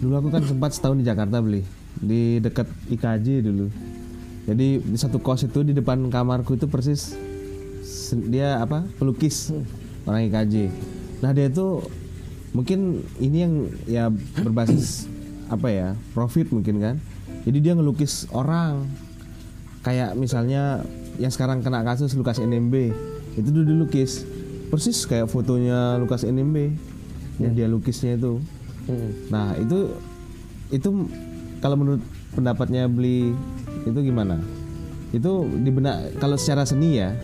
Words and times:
Dulu 0.00 0.14
aku 0.20 0.28
kan 0.28 0.42
sempat 0.44 0.76
setahun 0.76 1.00
di 1.00 1.06
Jakarta 1.06 1.40
beli 1.40 1.64
di 2.00 2.42
dekat 2.42 2.68
IKJ 2.92 3.40
dulu. 3.44 3.66
Jadi 4.46 4.78
di 4.78 4.98
satu 4.98 5.18
kos 5.18 5.48
itu 5.48 5.66
di 5.66 5.72
depan 5.74 6.06
kamarku 6.12 6.54
itu 6.54 6.68
persis 6.70 7.16
dia 8.30 8.62
apa 8.62 8.84
pelukis 9.00 9.50
orang 10.06 10.28
IKJ. 10.30 10.70
Nah 11.24 11.32
dia 11.32 11.48
itu 11.50 11.82
mungkin 12.52 13.02
ini 13.18 13.38
yang 13.42 13.54
ya 13.88 14.04
berbasis 14.40 15.08
apa 15.54 15.68
ya 15.72 15.88
profit 16.12 16.52
mungkin 16.52 16.78
kan. 16.78 16.96
Jadi 17.46 17.58
dia 17.62 17.72
ngelukis 17.74 18.26
orang 18.34 18.86
kayak 19.86 20.18
misalnya 20.18 20.82
yang 21.16 21.30
sekarang 21.30 21.62
kena 21.62 21.86
kasus 21.86 22.12
Lukas 22.18 22.42
NMB 22.42 22.74
itu 23.38 23.48
dulu 23.52 23.64
dilukis 23.64 24.26
persis 24.68 25.06
kayak 25.06 25.30
fotonya 25.30 25.96
Lukas 26.02 26.26
NMB 26.26 26.56
yang 27.40 27.52
dia 27.54 27.66
lukisnya 27.70 28.16
itu. 28.16 28.42
Mm. 28.86 29.10
Nah 29.30 29.54
itu 29.58 29.78
itu 30.70 30.88
kalau 31.62 31.76
menurut 31.78 32.02
pendapatnya 32.34 32.86
beli 32.86 33.34
itu 33.86 33.98
gimana? 34.02 34.38
Itu 35.14 35.46
di 35.46 35.70
benak 35.70 36.18
kalau 36.18 36.34
secara 36.38 36.66
seni 36.66 36.98
ya 36.98 37.14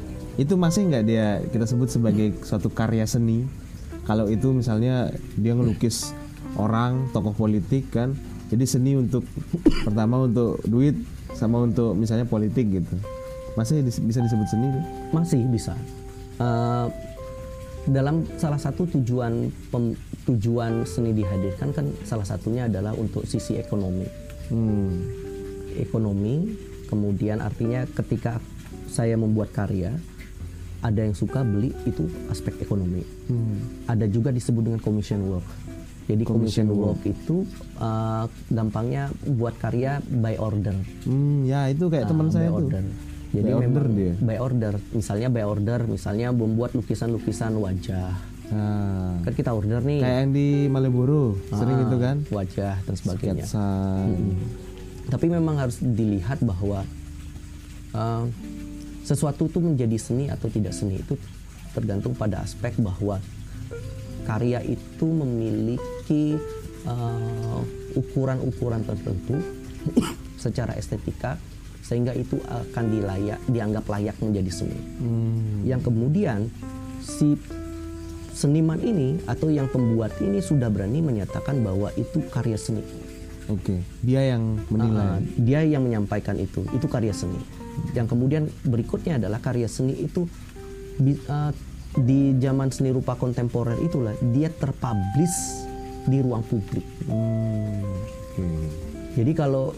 itu 0.41 0.57
masih 0.57 0.89
nggak 0.89 1.05
dia 1.05 1.27
kita 1.53 1.69
sebut 1.69 1.93
sebagai 1.93 2.35
suatu 2.43 2.71
karya 2.73 3.05
seni? 3.07 3.45
Kalau 4.03 4.27
itu 4.27 4.51
misalnya 4.51 5.15
dia 5.39 5.55
ngelukis 5.55 6.11
orang 6.59 7.07
tokoh 7.15 7.31
politik 7.39 7.95
kan, 7.95 8.19
jadi 8.51 8.67
seni 8.67 8.99
untuk 8.99 9.23
pertama 9.87 10.27
untuk 10.27 10.59
duit 10.67 10.99
sama 11.39 11.63
untuk 11.63 11.95
misalnya 11.95 12.27
politik 12.27 12.67
gitu. 12.83 12.99
Masih 13.55 13.85
dis- 13.85 14.03
bisa 14.03 14.19
disebut 14.25 14.49
seni 14.51 14.75
tuh? 14.75 14.85
Masih 15.15 15.47
bisa. 15.47 15.79
Eh, 16.43 16.87
dalam 17.89 18.23
salah 18.39 18.61
satu 18.61 18.87
tujuan 18.99 19.51
pem- 19.71 19.99
tujuan 20.29 20.87
seni 20.87 21.11
dihadirkan 21.11 21.75
kan 21.75 21.87
salah 22.07 22.23
satunya 22.23 22.71
adalah 22.71 22.95
untuk 22.95 23.27
sisi 23.27 23.59
ekonomi. 23.59 24.07
Hmm. 24.53 25.03
Ekonomi, 25.75 26.53
kemudian 26.87 27.41
artinya 27.41 27.83
ketika 27.89 28.39
saya 28.87 29.17
membuat 29.17 29.51
karya, 29.57 29.97
ada 30.85 31.01
yang 31.01 31.17
suka 31.17 31.43
beli 31.43 31.73
itu 31.89 32.07
aspek 32.29 32.55
ekonomi. 32.61 33.03
Hmm. 33.27 33.89
Ada 33.89 34.07
juga 34.07 34.31
disebut 34.31 34.63
dengan 34.63 34.81
commission 34.83 35.25
work. 35.27 35.47
Jadi 36.11 36.23
commission, 36.27 36.67
Commission 36.67 36.91
work 36.93 37.01
itu 37.07 37.37
eh, 37.79 38.25
gampangnya 38.51 39.09
buat 39.39 39.55
karya 39.59 40.03
by 40.23 40.35
order. 40.39 40.75
Hmm, 41.07 41.47
ya 41.47 41.71
itu 41.71 41.87
kayak 41.87 42.11
teman 42.11 42.29
Ah, 42.29 42.35
saya 42.35 42.51
by 42.51 42.59
tuh. 42.59 42.69
Jadi 43.33 43.49
By 43.49 43.57
order 43.57 43.85
dia. 43.89 44.13
by 44.21 44.37
order. 44.37 44.75
Misalnya 44.93 45.29
by 45.33 45.45
order, 45.49 45.81
misalnya 45.89 46.29
membuat 46.37 46.77
lukisan-lukisan 46.77 47.57
wajah. 47.57 48.13
Nah, 48.53 49.17
Kan 49.25 49.33
kita 49.33 49.57
order 49.57 49.81
nih 49.81 50.05
kayak 50.05 50.19
yang 50.29 50.33
di 50.37 50.49
Malioboro 50.69 51.41
sering 51.49 51.77
ah, 51.81 51.83
gitu 51.89 51.97
kan? 51.97 52.17
wajah 52.29 52.77
dan 52.85 52.95
sebagainya. 53.01 53.49
Sketsa. 53.49 53.69
Tapi 55.09 55.27
memang 55.33 55.57
harus 55.57 55.81
dilihat 55.81 56.45
bahwa 56.45 56.85
eh, 57.97 58.25
sesuatu 59.09 59.49
itu 59.49 59.57
menjadi 59.65 59.97
seni 59.97 60.29
atau 60.29 60.53
tidak 60.53 60.77
seni 60.77 61.01
itu 61.01 61.17
tergantung 61.73 62.13
pada 62.13 62.45
aspek 62.45 62.77
bahwa 62.77 63.17
karya 64.29 64.61
itu 64.61 65.07
memiliki 65.09 66.37
eh, 66.85 67.61
ukuran-ukuran 67.97 68.85
tertentu 68.85 69.41
secara 70.45 70.77
estetika 70.77 71.41
sehingga 71.83 72.15
itu 72.15 72.39
akan 72.47 72.85
dilayak 72.89 73.39
dianggap 73.51 73.85
layak 73.91 74.17
menjadi 74.23 74.51
seni. 74.51 74.79
Hmm. 75.03 75.67
Yang 75.67 75.91
kemudian 75.91 76.49
si 77.03 77.35
seniman 78.33 78.81
ini 78.81 79.21
atau 79.29 79.53
yang 79.53 79.69
pembuat 79.69 80.17
ini 80.25 80.41
sudah 80.41 80.73
berani 80.73 81.05
menyatakan 81.05 81.61
bahwa 81.61 81.93
itu 81.99 82.25
karya 82.33 82.57
seni. 82.57 82.81
Oke, 83.51 83.83
dia 84.01 84.33
yang 84.35 84.63
menilai. 84.71 85.03
Ah, 85.03 85.19
dia 85.37 85.61
yang 85.67 85.83
menyampaikan 85.85 86.39
itu, 86.39 86.63
itu 86.73 86.87
karya 86.87 87.13
seni. 87.13 87.43
Yang 87.93 88.17
kemudian 88.17 88.47
berikutnya 88.63 89.19
adalah 89.19 89.43
karya 89.43 89.67
seni 89.67 89.99
itu 89.99 90.25
ah, 91.29 91.51
di 91.93 92.33
zaman 92.41 92.73
seni 92.73 92.89
rupa 92.89 93.19
kontemporer 93.19 93.77
itulah 93.85 94.17
dia 94.33 94.49
terpublish 94.49 95.67
di 96.09 96.19
ruang 96.23 96.43
publik. 96.47 96.87
Hmm, 97.07 97.85
Oke. 98.33 98.47
Jadi 99.13 99.33
kalau 99.37 99.77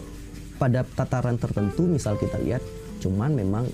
pada 0.55 0.83
tataran 0.83 1.35
tertentu 1.35 1.87
misal 1.87 2.15
kita 2.15 2.39
lihat 2.41 2.63
cuman 3.03 3.35
memang 3.35 3.67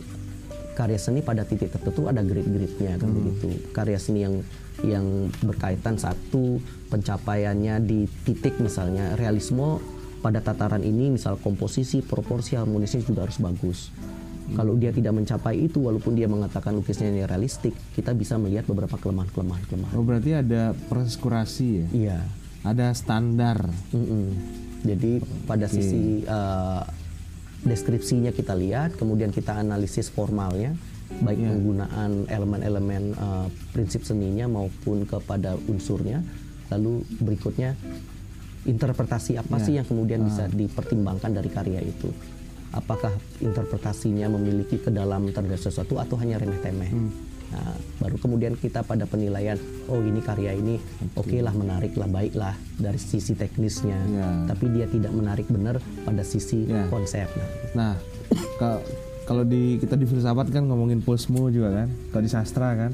karya 0.74 0.97
seni 0.97 1.22
pada 1.22 1.46
titik 1.46 1.69
tertentu 1.69 2.08
ada 2.08 2.24
grade-grade-nya 2.24 2.97
kan 2.97 3.09
begitu. 3.12 3.47
Karya 3.75 4.00
seni 4.00 4.25
yang 4.25 4.36
yang 4.81 5.30
berkaitan 5.46 6.00
satu 6.00 6.58
pencapaiannya 6.90 7.86
di 7.86 8.09
titik 8.25 8.58
misalnya 8.58 9.14
realisme 9.20 9.78
pada 10.25 10.41
tataran 10.41 10.81
ini 10.81 11.14
misal 11.18 11.38
komposisi, 11.38 12.02
proporsi, 12.02 12.58
harmonisnya 12.58 13.06
juga 13.06 13.30
harus 13.30 13.38
bagus. 13.41 13.94
Kalau 14.52 14.75
dia 14.75 14.91
tidak 14.91 15.16
mencapai 15.16 15.64
itu 15.64 15.80
walaupun 15.80 16.18
dia 16.18 16.28
mengatakan 16.28 16.75
lukisnya 16.75 17.08
ini 17.08 17.24
realistik, 17.24 17.72
kita 17.96 18.12
bisa 18.12 18.36
melihat 18.36 18.68
beberapa 18.68 19.00
kelemahan-kelemahan 19.00 19.64
kelemahan. 19.70 19.96
Oh 19.96 20.03
berarti 20.03 20.31
ada 20.36 20.75
proses 20.91 21.16
kurasi 21.16 21.86
ya? 21.86 21.88
Iya. 21.94 22.20
Ada 22.62 22.94
standar. 22.94 23.58
Mm-mm. 23.96 24.28
Jadi 24.81 25.22
pada 25.46 25.69
sisi 25.69 26.25
uh, 26.25 26.81
deskripsinya 27.62 28.34
kita 28.34 28.58
lihat, 28.58 28.97
kemudian 28.97 29.30
kita 29.30 29.53
analisis 29.53 30.09
formalnya, 30.09 30.74
baik 31.22 31.38
penggunaan 31.38 32.25
elemen-elemen 32.25 33.03
uh, 33.20 33.47
prinsip 33.75 34.02
seninya 34.02 34.50
maupun 34.50 35.06
kepada 35.06 35.53
unsurnya. 35.70 36.25
Lalu 36.72 37.03
berikutnya 37.20 37.75
interpretasi 38.66 39.38
apa 39.38 39.58
sih 39.62 39.78
yang 39.78 39.86
kemudian 39.86 40.25
bisa 40.25 40.47
dipertimbangkan 40.50 41.34
dari 41.34 41.50
karya 41.52 41.81
itu? 41.84 42.09
Apakah 42.72 43.12
interpretasinya 43.44 44.31
memiliki 44.31 44.80
kedalaman 44.80 45.36
terhadap 45.36 45.59
sesuatu 45.59 46.00
atau 46.00 46.16
hanya 46.18 46.40
remeh-temeh? 46.40 46.90
Nah, 47.51 47.75
baru 48.00 48.16
kemudian 48.16 48.56
kita 48.56 48.79
pada 48.81 49.03
penilaian, 49.03 49.59
oh 49.85 50.00
ini 50.00 50.19
karya 50.19 50.56
ini 50.56 50.79
oke 51.13 51.35
lah, 51.38 51.51
menarik 51.51 51.94
lah, 51.94 52.07
baik 52.07 52.31
lah 52.31 52.56
dari 52.75 52.95
sisi 52.95 53.35
teknisnya, 53.35 54.00
Ya. 54.07 54.28
tapi 54.47 54.72
dia 54.72 54.88
tidak 54.88 55.12
menarik 55.12 55.45
benar 55.45 55.78
pada 56.01 56.23
sisi 56.23 56.63
Ya. 56.63 56.88
konsep. 56.88 57.28
Nah, 57.35 57.47
Nah, 57.73 57.94
ka- 58.56 58.79
kalau 59.23 59.44
di 59.44 59.75
kita 59.75 59.95
di 59.95 60.06
filsafat 60.06 60.47
kan 60.47 60.63
ngomongin 60.63 61.00
posmo 61.00 61.47
juga 61.47 61.72
kan. 61.73 61.90
Kalau 62.09 62.23
di 62.23 62.31
sastra 62.31 62.72
kan 62.73 62.91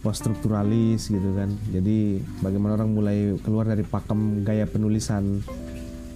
post 0.00 0.22
strukturalis 0.22 1.06
gitu 1.06 1.34
kan. 1.34 1.50
Jadi 1.68 2.22
bagaimana 2.38 2.74
orang 2.74 2.90
mulai 2.90 3.18
keluar 3.40 3.64
dari 3.64 3.82
pakem 3.82 4.40
gaya 4.40 4.64
penulisan 4.64 5.42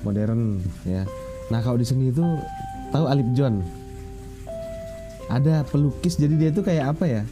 modern 0.00 0.62
ya. 0.84 1.02
Nah, 1.48 1.58
kalau 1.58 1.74
di 1.74 1.84
seni 1.84 2.08
itu 2.08 2.22
tahu 2.88 3.04
Alip 3.04 3.28
John? 3.34 3.60
Ada 5.26 5.64
pelukis 5.64 6.14
jadi 6.14 6.34
dia 6.36 6.48
itu 6.50 6.60
kayak 6.60 6.94
apa 6.94 7.04
ya? 7.04 7.22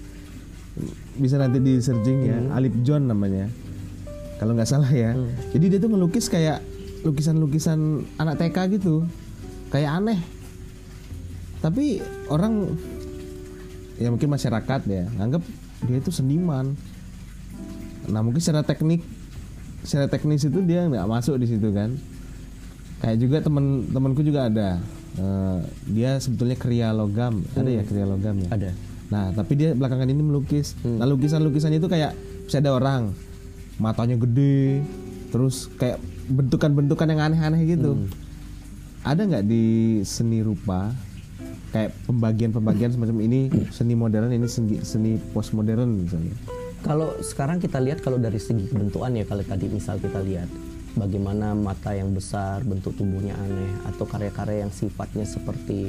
Bisa 1.19 1.37
nanti 1.37 1.60
di 1.60 1.78
searching 1.81 2.19
ya. 2.25 2.38
Alip 2.56 2.72
John 2.87 3.09
namanya. 3.09 3.49
Kalau 4.41 4.56
nggak 4.56 4.69
salah 4.69 4.91
ya. 4.91 5.15
Jadi 5.53 5.65
dia 5.72 5.78
tuh 5.78 5.93
ngelukis 5.93 6.27
kayak 6.33 6.60
lukisan-lukisan 7.03 8.06
anak 8.19 8.41
TK 8.41 8.81
gitu. 8.81 9.05
Kayak 9.72 10.03
aneh 10.03 10.21
tapi 11.62 12.03
orang 12.27 12.75
ya 13.97 14.11
mungkin 14.11 14.34
masyarakat 14.34 14.81
ya 14.91 15.06
anggap 15.22 15.47
dia 15.87 16.03
itu 16.03 16.11
seniman 16.11 16.75
nah 18.11 18.19
mungkin 18.19 18.43
secara 18.43 18.66
teknik 18.66 19.06
secara 19.87 20.11
teknis 20.11 20.43
itu 20.43 20.59
dia 20.66 20.91
nggak 20.91 21.06
masuk 21.06 21.38
di 21.38 21.47
situ 21.47 21.71
kan 21.71 21.94
kayak 22.99 23.16
juga 23.22 23.38
temen 23.47 23.87
temanku 23.94 24.27
juga 24.27 24.50
ada 24.50 24.82
Eh, 25.12 25.61
dia 25.93 26.16
sebetulnya 26.16 26.56
kriya 26.56 26.88
logam 26.88 27.44
ada 27.53 27.69
ya 27.69 27.84
kriya 27.84 28.09
logam 28.09 28.32
ya 28.41 28.49
ada. 28.49 28.72
Nah 29.12 29.28
tapi 29.37 29.61
dia 29.61 29.77
belakangan 29.77 30.09
ini 30.09 30.25
melukis. 30.25 30.73
Nah 30.89 31.05
lukisan 31.05 31.45
lukisannya 31.45 31.77
itu 31.77 31.93
kayak 31.93 32.17
bisa 32.49 32.65
ada 32.65 32.73
orang 32.73 33.12
matanya 33.76 34.17
gede 34.17 34.81
terus 35.29 35.69
kayak 35.76 36.00
bentukan-bentukan 36.32 37.12
yang 37.12 37.20
aneh-aneh 37.20 37.69
gitu. 37.69 38.09
Ada 39.05 39.29
nggak 39.29 39.44
di 39.44 40.00
seni 40.09 40.41
rupa 40.41 40.97
kayak 41.76 41.93
pembagian-pembagian 42.09 42.97
semacam 42.97 43.19
ini 43.20 43.53
seni 43.73 43.93
modern 43.97 44.32
ini 44.32 44.49
seni, 44.49 44.81
seni 44.81 45.20
postmodern 45.37 46.08
misalnya? 46.08 46.32
Kalau 46.82 47.15
sekarang 47.20 47.61
kita 47.61 47.79
lihat 47.79 48.00
kalau 48.00 48.17
dari 48.17 48.41
segi 48.41 48.67
kebentukan 48.69 49.12
ya 49.15 49.25
kalau 49.29 49.44
tadi 49.44 49.69
misal 49.70 50.00
kita 50.03 50.19
lihat 50.25 50.49
bagaimana 50.99 51.56
mata 51.56 51.97
yang 51.97 52.12
besar, 52.12 52.61
bentuk 52.65 52.93
tubuhnya 52.97 53.32
aneh 53.38 53.73
atau 53.88 54.05
karya-karya 54.05 54.67
yang 54.69 54.73
sifatnya 54.73 55.25
seperti 55.25 55.88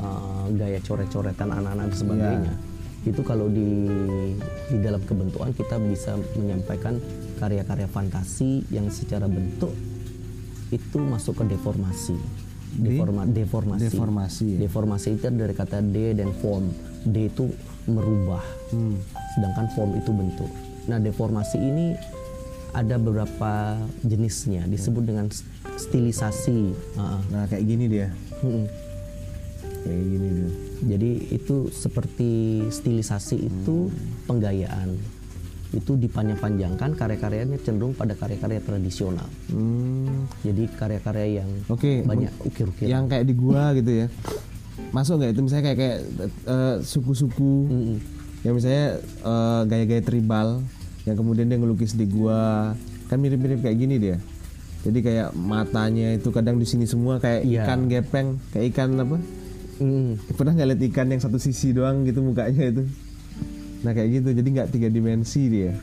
uh, 0.00 0.46
gaya 0.54 0.80
coret-coretan 0.80 1.48
anak-anak 1.52 1.92
dan 1.92 1.96
sebagainya. 1.96 2.54
Itu 3.02 3.26
kalau 3.26 3.50
di 3.50 3.90
di 4.70 4.78
dalam 4.78 5.02
kebentukan 5.02 5.50
kita 5.52 5.76
bisa 5.82 6.14
menyampaikan 6.38 7.02
karya-karya 7.42 7.90
fantasi 7.90 8.62
yang 8.70 8.86
secara 8.94 9.26
bentuk 9.26 9.74
itu 10.70 10.98
masuk 11.02 11.42
ke 11.42 11.44
deformasi. 11.52 12.14
Deforma, 12.72 13.28
deformasi. 13.28 13.84
Deformasi 13.92 14.46
ya? 14.56 14.58
Deformasi 14.64 15.08
itu 15.18 15.28
dari 15.28 15.52
kata 15.52 15.84
de 15.84 16.16
dan 16.16 16.30
form. 16.40 16.72
De 17.04 17.28
itu 17.28 17.50
merubah, 17.84 18.40
Hmm. 18.70 18.94
sedangkan 19.34 19.66
form 19.74 19.90
itu 19.98 20.14
bentuk. 20.14 20.48
Nah, 20.86 21.02
deformasi 21.02 21.58
ini 21.58 21.98
ada 22.72 22.96
beberapa 22.96 23.76
jenisnya 24.00 24.64
disebut 24.64 25.04
dengan 25.04 25.28
stilisasi. 25.76 26.72
Nah 27.28 27.44
kayak 27.48 27.64
gini 27.68 27.84
dia, 27.84 28.08
mm-mm. 28.40 28.64
Kayak 29.82 30.02
gini 30.04 30.28
dia. 30.30 30.50
Jadi 30.88 31.10
itu 31.32 31.56
seperti 31.68 32.30
stilisasi 32.68 33.36
itu 33.40 33.90
penggayaan. 34.24 34.94
Itu 35.72 35.96
dipanjang-panjangkan 35.96 36.94
karya-karyanya 36.94 37.56
cenderung 37.58 37.92
pada 37.92 38.12
karya-karya 38.12 38.60
tradisional. 38.60 39.24
Hmm, 39.48 40.28
Jadi 40.42 40.68
karya-karya 40.70 41.40
yang 41.40 41.48
Oke, 41.66 42.02
banyak 42.02 42.28
ukir-ukir. 42.42 42.86
yang 42.86 43.08
kayak 43.08 43.24
di 43.24 43.32
gua 43.32 43.70
gitu 43.78 44.04
ya. 44.04 44.06
Masuk 44.90 45.18
nggak 45.18 45.32
itu 45.32 45.40
misalnya 45.42 45.64
kayak 45.66 45.78
kayak 45.78 45.98
eh, 46.44 46.76
suku-suku 46.82 47.54
Mm-mm. 47.66 47.96
yang 48.42 48.54
misalnya 48.54 48.86
eh, 49.00 49.60
gaya-gaya 49.64 50.02
tribal 50.02 50.48
yang 51.02 51.16
kemudian 51.16 51.46
dia 51.46 51.56
ngelukis 51.56 51.92
di 51.92 52.04
gua 52.04 52.76
kan 53.08 53.16
mirip-mirip 53.16 53.60
kayak 53.60 53.76
gini 53.76 53.96
dia. 53.96 54.16
Jadi 54.82 54.98
kayak 54.98 55.32
matanya 55.32 56.12
itu 56.12 56.28
kadang 56.28 56.58
di 56.58 56.66
sini 56.66 56.84
semua 56.84 57.16
kayak 57.16 57.46
Iya. 57.46 57.64
ikan 57.64 57.80
gepeng, 57.86 58.28
kayak 58.50 58.66
ikan 58.70 58.98
apa? 58.98 59.16
Mm. 59.82 60.38
Pernah 60.38 60.52
nggak 60.54 60.68
lihat 60.70 60.82
ikan 60.94 61.10
yang 61.10 61.18
satu 61.18 61.42
sisi 61.42 61.74
doang 61.74 62.06
gitu 62.06 62.22
mukanya 62.22 62.70
itu? 62.70 62.86
Nah 63.82 63.90
kayak 63.90 64.22
gitu, 64.22 64.28
jadi 64.30 64.48
nggak 64.54 64.68
tiga 64.70 64.86
dimensi 64.86 65.50
dia. 65.50 65.74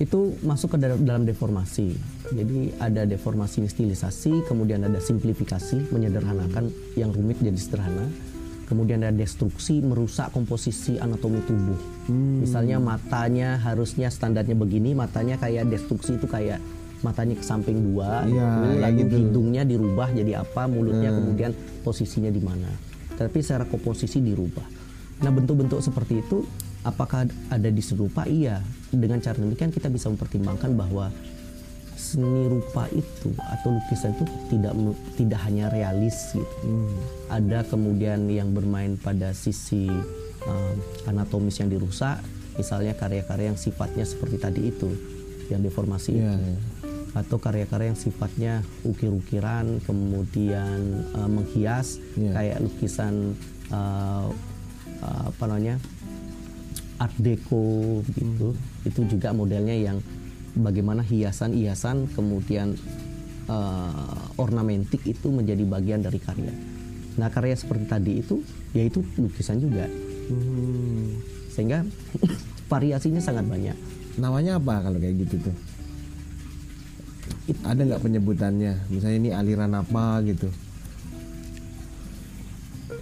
itu 0.00 0.32
masuk 0.40 0.74
ke 0.74 0.78
dalam, 0.80 1.28
deformasi. 1.28 1.92
Jadi 2.32 2.72
ada 2.80 3.04
deformasi 3.04 3.68
stilisasi, 3.68 4.48
kemudian 4.48 4.80
ada 4.88 4.96
simplifikasi, 4.96 5.92
menyederhanakan 5.92 6.72
yang 6.96 7.12
rumit 7.12 7.36
jadi 7.44 7.60
sederhana. 7.60 8.08
Kemudian 8.64 9.04
ada 9.04 9.12
destruksi, 9.12 9.84
merusak 9.84 10.32
komposisi 10.32 10.96
anatomi 10.96 11.44
tubuh. 11.44 11.76
Hmm. 12.08 12.40
Misalnya 12.40 12.80
matanya 12.80 13.60
harusnya 13.60 14.08
standarnya 14.08 14.56
begini, 14.56 14.96
matanya 14.96 15.36
kayak 15.36 15.68
destruksi 15.68 16.16
itu 16.16 16.24
kayak 16.24 16.62
matanya 17.04 17.36
ke 17.36 17.44
samping 17.44 17.92
dua, 17.92 18.24
kayak 18.24 18.80
lalu 18.80 19.04
gitu. 19.04 19.14
hidungnya 19.20 19.62
dirubah 19.68 20.08
jadi 20.16 20.32
apa, 20.40 20.64
mulutnya 20.64 21.12
kemudian 21.12 21.52
posisinya 21.84 22.32
di 22.32 22.40
mana. 22.40 22.70
Tapi 23.20 23.44
secara 23.44 23.68
komposisi 23.68 24.24
dirubah. 24.24 24.64
Nah 25.20 25.28
bentuk-bentuk 25.28 25.84
seperti 25.84 26.24
itu 26.24 26.40
apakah 26.80 27.28
ada 27.52 27.68
di 27.68 27.82
seni 27.84 28.08
rupa? 28.08 28.24
Iya. 28.24 28.64
Dengan 28.88 29.20
cara 29.20 29.36
demikian 29.36 29.68
kita 29.68 29.92
bisa 29.92 30.08
mempertimbangkan 30.08 30.72
bahwa 30.72 31.12
seni 32.00 32.48
rupa 32.48 32.88
itu 32.96 33.28
atau 33.36 33.76
lukisan 33.76 34.16
itu 34.16 34.24
tidak 34.48 34.72
tidak 35.20 35.40
hanya 35.44 35.68
realis 35.68 36.32
gitu. 36.32 36.88
Ada 37.28 37.68
kemudian 37.68 38.24
yang 38.32 38.56
bermain 38.56 38.96
pada 38.96 39.36
sisi 39.36 39.92
um, 40.48 40.74
anatomis 41.04 41.60
yang 41.60 41.68
dirusak, 41.68 42.24
misalnya 42.56 42.96
karya-karya 42.96 43.52
yang 43.52 43.60
sifatnya 43.60 44.08
seperti 44.08 44.40
tadi 44.40 44.72
itu, 44.72 44.88
yang 45.52 45.60
deformasi 45.60 46.16
Iya, 46.16 46.40
itu 46.40 46.40
iya. 46.40 46.79
Atau 47.10 47.42
karya-karya 47.42 47.90
yang 47.90 47.98
sifatnya 47.98 48.52
ukir-ukiran 48.86 49.82
kemudian 49.82 50.78
uh, 51.12 51.26
menghias 51.26 51.98
Iya. 52.14 52.32
kayak 52.32 52.58
lukisan 52.62 53.34
uh, 53.74 54.30
uh, 55.02 55.22
apa 55.26 55.44
namanya 55.46 55.76
art 57.00 57.16
deco 57.18 57.98
gitu 58.14 58.54
itu 58.86 59.00
juga 59.10 59.34
modelnya 59.34 59.74
yang 59.74 59.98
bagaimana 60.54 61.02
hiasan-hiasan 61.02 62.14
kemudian 62.14 62.78
uh, 63.48 64.38
ornamentik 64.38 65.02
itu 65.02 65.34
menjadi 65.34 65.64
bagian 65.66 66.06
dari 66.06 66.22
karya 66.22 66.52
nah 67.18 67.26
karya 67.26 67.58
seperti 67.58 67.84
tadi 67.90 68.12
itu 68.22 68.38
yaitu 68.70 69.02
lukisan 69.18 69.58
juga 69.58 69.90
Hmm. 70.30 71.18
sehingga 71.50 71.82
variasinya 72.70 73.18
sangat 73.18 73.50
banyak 73.50 73.74
Namanya 74.14 74.62
apa 74.62 74.78
kalau 74.78 75.02
kayak 75.02 75.26
gitu 75.26 75.50
tuh? 75.50 75.54
Ada 77.66 77.80
nggak 77.82 78.02
penyebutannya? 78.02 78.90
Misalnya 78.92 79.16
ini 79.18 79.30
aliran 79.34 79.72
apa 79.74 80.20
gitu? 80.26 80.50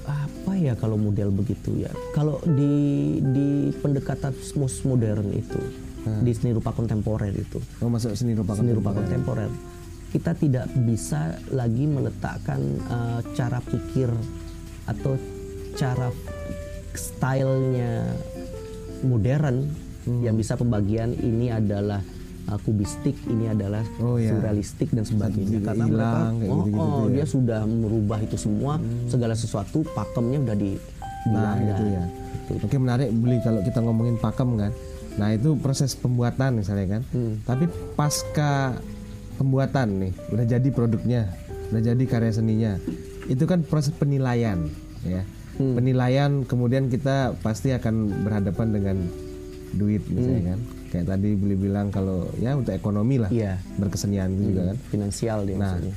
apa 0.09 0.57
ya 0.57 0.73
kalau 0.73 0.97
model 0.97 1.29
begitu 1.29 1.85
ya 1.85 1.93
kalau 2.17 2.41
di 2.41 3.17
di 3.21 3.69
pendekatan 3.85 4.33
modern 4.89 5.29
itu 5.37 5.61
di 6.25 6.33
seni 6.33 6.57
rupa 6.57 6.73
kontemporer 6.73 7.29
itu 7.37 7.61
Oh 7.85 7.93
masuk 7.93 8.17
seni 8.17 8.33
rupa 8.33 8.57
seni 8.57 8.73
rupa 8.73 8.97
kontemporer. 8.97 9.53
kita 10.09 10.33
tidak 10.33 10.65
bisa 10.89 11.37
lagi 11.53 11.85
meletakkan 11.85 12.81
uh, 12.89 13.21
cara 13.37 13.61
pikir 13.61 14.09
atau 14.89 15.21
cara 15.77 16.09
stylenya 16.97 18.09
modern 19.05 19.69
Hmm. 20.09 20.25
yang 20.25 20.41
bisa 20.41 20.57
pembagian 20.57 21.13
ini 21.21 21.53
adalah 21.53 22.01
kubistik 22.57 23.13
ini 23.29 23.53
adalah 23.53 23.85
Oh, 24.01 24.17
iya. 24.17 24.33
surrealistik 24.33 24.89
dan 24.97 25.05
sebagainya 25.05 25.61
Satu 25.61 25.69
karena 25.69 25.85
hilang, 25.85 26.33
mereka 26.41 26.49
oh, 26.49 26.57
gitu-gitu 26.65 26.81
oh, 26.81 26.89
ya. 26.89 27.05
Hmm. 27.05 27.13
dia 27.13 27.27
sudah 27.29 27.61
merubah 27.69 28.19
itu 28.25 28.37
semua 28.41 28.73
segala 29.13 29.35
sesuatu 29.37 29.85
pakemnya 29.93 30.39
udah 30.49 30.57
di 30.57 30.73
Nah 31.29 31.53
dilanda. 31.59 31.73
itu 31.77 31.85
ya. 31.93 32.05
Gitu. 32.49 32.65
Oke 32.65 32.77
menarik 32.81 33.09
beli 33.13 33.37
kalau 33.45 33.61
kita 33.61 33.79
ngomongin 33.85 34.17
pakem 34.17 34.57
kan. 34.57 34.73
Nah 35.21 35.29
itu 35.35 35.59
proses 35.61 35.93
pembuatan 35.93 36.63
misalnya 36.63 36.87
kan. 36.97 37.03
Hmm. 37.13 37.43
Tapi 37.45 37.69
pasca 37.99 38.79
pembuatan 39.37 40.09
nih, 40.09 40.13
udah 40.33 40.47
jadi 40.47 40.69
produknya, 40.73 41.31
udah 41.71 41.83
jadi 41.83 42.03
karya 42.09 42.33
seninya. 42.33 42.73
Itu 43.29 43.45
kan 43.45 43.63
proses 43.63 43.93
penilaian, 43.93 44.67
ya. 45.05 45.23
Hmm. 45.59 45.75
Penilaian 45.75 46.47
kemudian 46.47 46.87
kita 46.89 47.35
pasti 47.43 47.75
akan 47.75 48.25
berhadapan 48.25 48.69
dengan 48.73 48.97
duit 49.75 50.01
misalnya 50.09 50.55
kan. 50.55 50.61
Kayak 50.89 51.07
tadi 51.11 51.37
beli 51.37 51.55
bilang 51.55 51.89
kalau 51.89 52.33
ya 52.37 52.53
untuk 52.53 52.73
ekonomi 52.73 53.17
lah, 53.17 53.29
Hmm. 53.29 53.39
Iya. 53.39 53.55
berkesenian 53.77 54.33
itu 54.33 54.43
juga 54.51 54.73
kan. 54.73 54.77
finansial 54.89 55.39
dia 55.45 55.55
Nah, 55.55 55.61
maksudnya. 55.71 55.95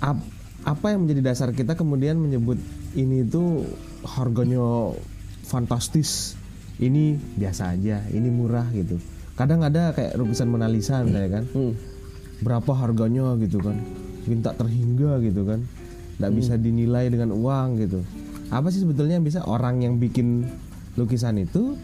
Ap- 0.00 0.26
apa 0.64 0.86
yang 0.90 1.06
menjadi 1.06 1.22
dasar 1.24 1.48
kita 1.50 1.74
kemudian 1.74 2.18
menyebut 2.18 2.58
ini 2.92 3.22
itu 3.22 3.62
harganya 4.04 4.92
fantastis, 5.42 6.34
ini 6.76 7.14
biasa 7.34 7.72
aja, 7.72 8.02
ini 8.08 8.28
murah 8.28 8.66
gitu. 8.70 8.98
Kadang 9.32 9.62
ada 9.62 9.90
kayak 9.90 10.14
lukisan 10.14 10.50
Mona 10.50 10.66
Lisa 10.66 11.00
misalnya 11.00 11.40
kan, 11.40 11.44
Hmm. 11.48 11.72
berapa 12.40 12.72
harganya 12.74 13.38
gitu 13.38 13.58
kan, 13.58 13.78
minta 14.26 14.50
terhingga 14.52 15.22
gitu 15.22 15.46
kan, 15.46 15.62
nggak 16.18 16.32
bisa 16.34 16.54
dinilai 16.54 17.06
dengan 17.06 17.30
uang 17.32 17.78
gitu. 17.78 18.02
Apa 18.48 18.68
sih 18.68 18.82
sebetulnya 18.82 19.16
yang 19.16 19.26
bisa 19.26 19.42
orang 19.44 19.78
yang 19.78 19.96
bikin 19.96 20.46
lukisan 20.94 21.38
itu 21.38 21.78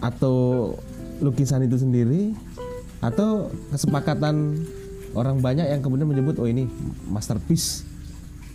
atau 0.00 0.72
lukisan 1.20 1.64
itu 1.64 1.80
sendiri 1.80 2.36
atau 3.00 3.48
kesepakatan 3.72 4.60
orang 5.16 5.40
banyak 5.40 5.64
yang 5.68 5.80
kemudian 5.80 6.08
menyebut 6.08 6.36
oh 6.40 6.48
ini 6.48 6.68
masterpiece. 7.08 7.84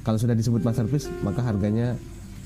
Kalau 0.02 0.18
sudah 0.18 0.34
disebut 0.34 0.62
masterpiece 0.66 1.10
maka 1.22 1.46
harganya 1.46 1.98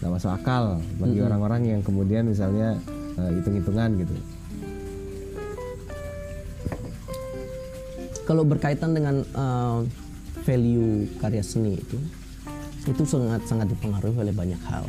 nggak 0.03 0.11
masuk 0.11 0.31
akal 0.31 0.83
bagi 0.99 1.23
orang-orang 1.23 1.71
yang 1.71 1.81
kemudian 1.83 2.27
misalnya 2.27 2.79
eh, 3.19 3.31
hitung-hitungan 3.39 3.89
gitu. 4.03 4.15
Kalau 8.25 8.41
berkaitan 8.41 8.97
dengan 8.97 9.21
uh, 9.37 9.85
value 10.49 11.05
karya 11.21 11.45
seni 11.45 11.77
itu 11.77 11.97
itu 12.85 13.03
sangat 13.05 13.45
sangat 13.45 13.69
dipengaruhi 13.69 14.17
oleh 14.17 14.33
banyak 14.33 14.61
hal 14.65 14.85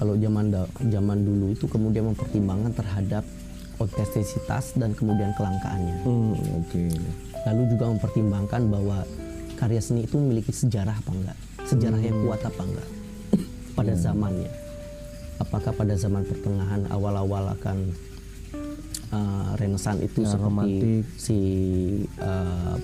kalau 0.00 0.16
zaman 0.16 0.48
zaman 0.88 1.18
dulu 1.28 1.52
itu 1.52 1.68
kemudian 1.68 2.08
mempertimbangkan 2.08 2.72
terhadap 2.72 3.20
otentisitas 3.76 4.72
dan 4.72 4.96
kemudian 4.96 5.36
kelangkaannya. 5.36 6.08
Hmm, 6.08 6.32
oke. 6.64 6.82
Lalu 7.44 7.62
juga 7.68 7.84
mempertimbangkan 7.92 8.62
bahwa 8.72 9.04
karya 9.60 9.80
seni 9.84 10.08
itu 10.08 10.16
memiliki 10.16 10.56
sejarah 10.56 10.96
apa 10.96 11.10
enggak? 11.12 11.38
Sejarah 11.68 12.00
yang 12.00 12.16
kuat 12.24 12.40
apa 12.40 12.62
enggak? 12.64 12.88
Pada 13.76 13.92
zamannya. 13.92 14.48
Apakah 15.40 15.72
pada 15.72 15.96
zaman 15.96 16.20
pertengahan 16.28 16.84
awal-awal 16.92 17.56
akan 17.56 17.96
uh, 19.08 19.56
Renaissance 19.56 20.04
itu 20.04 20.20
Ya, 20.20 20.36
seperti 20.36 20.44
romantik. 20.44 21.04
si 21.16 21.38
uh, 22.20 22.76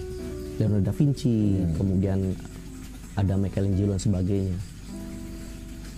Leonardo 0.57 0.89
da 0.89 0.93
Vinci 0.97 1.61
kemudian 1.77 2.33
ada 3.13 3.37
Michelangelo 3.37 3.93
dan 3.93 4.01
sebagainya 4.01 4.57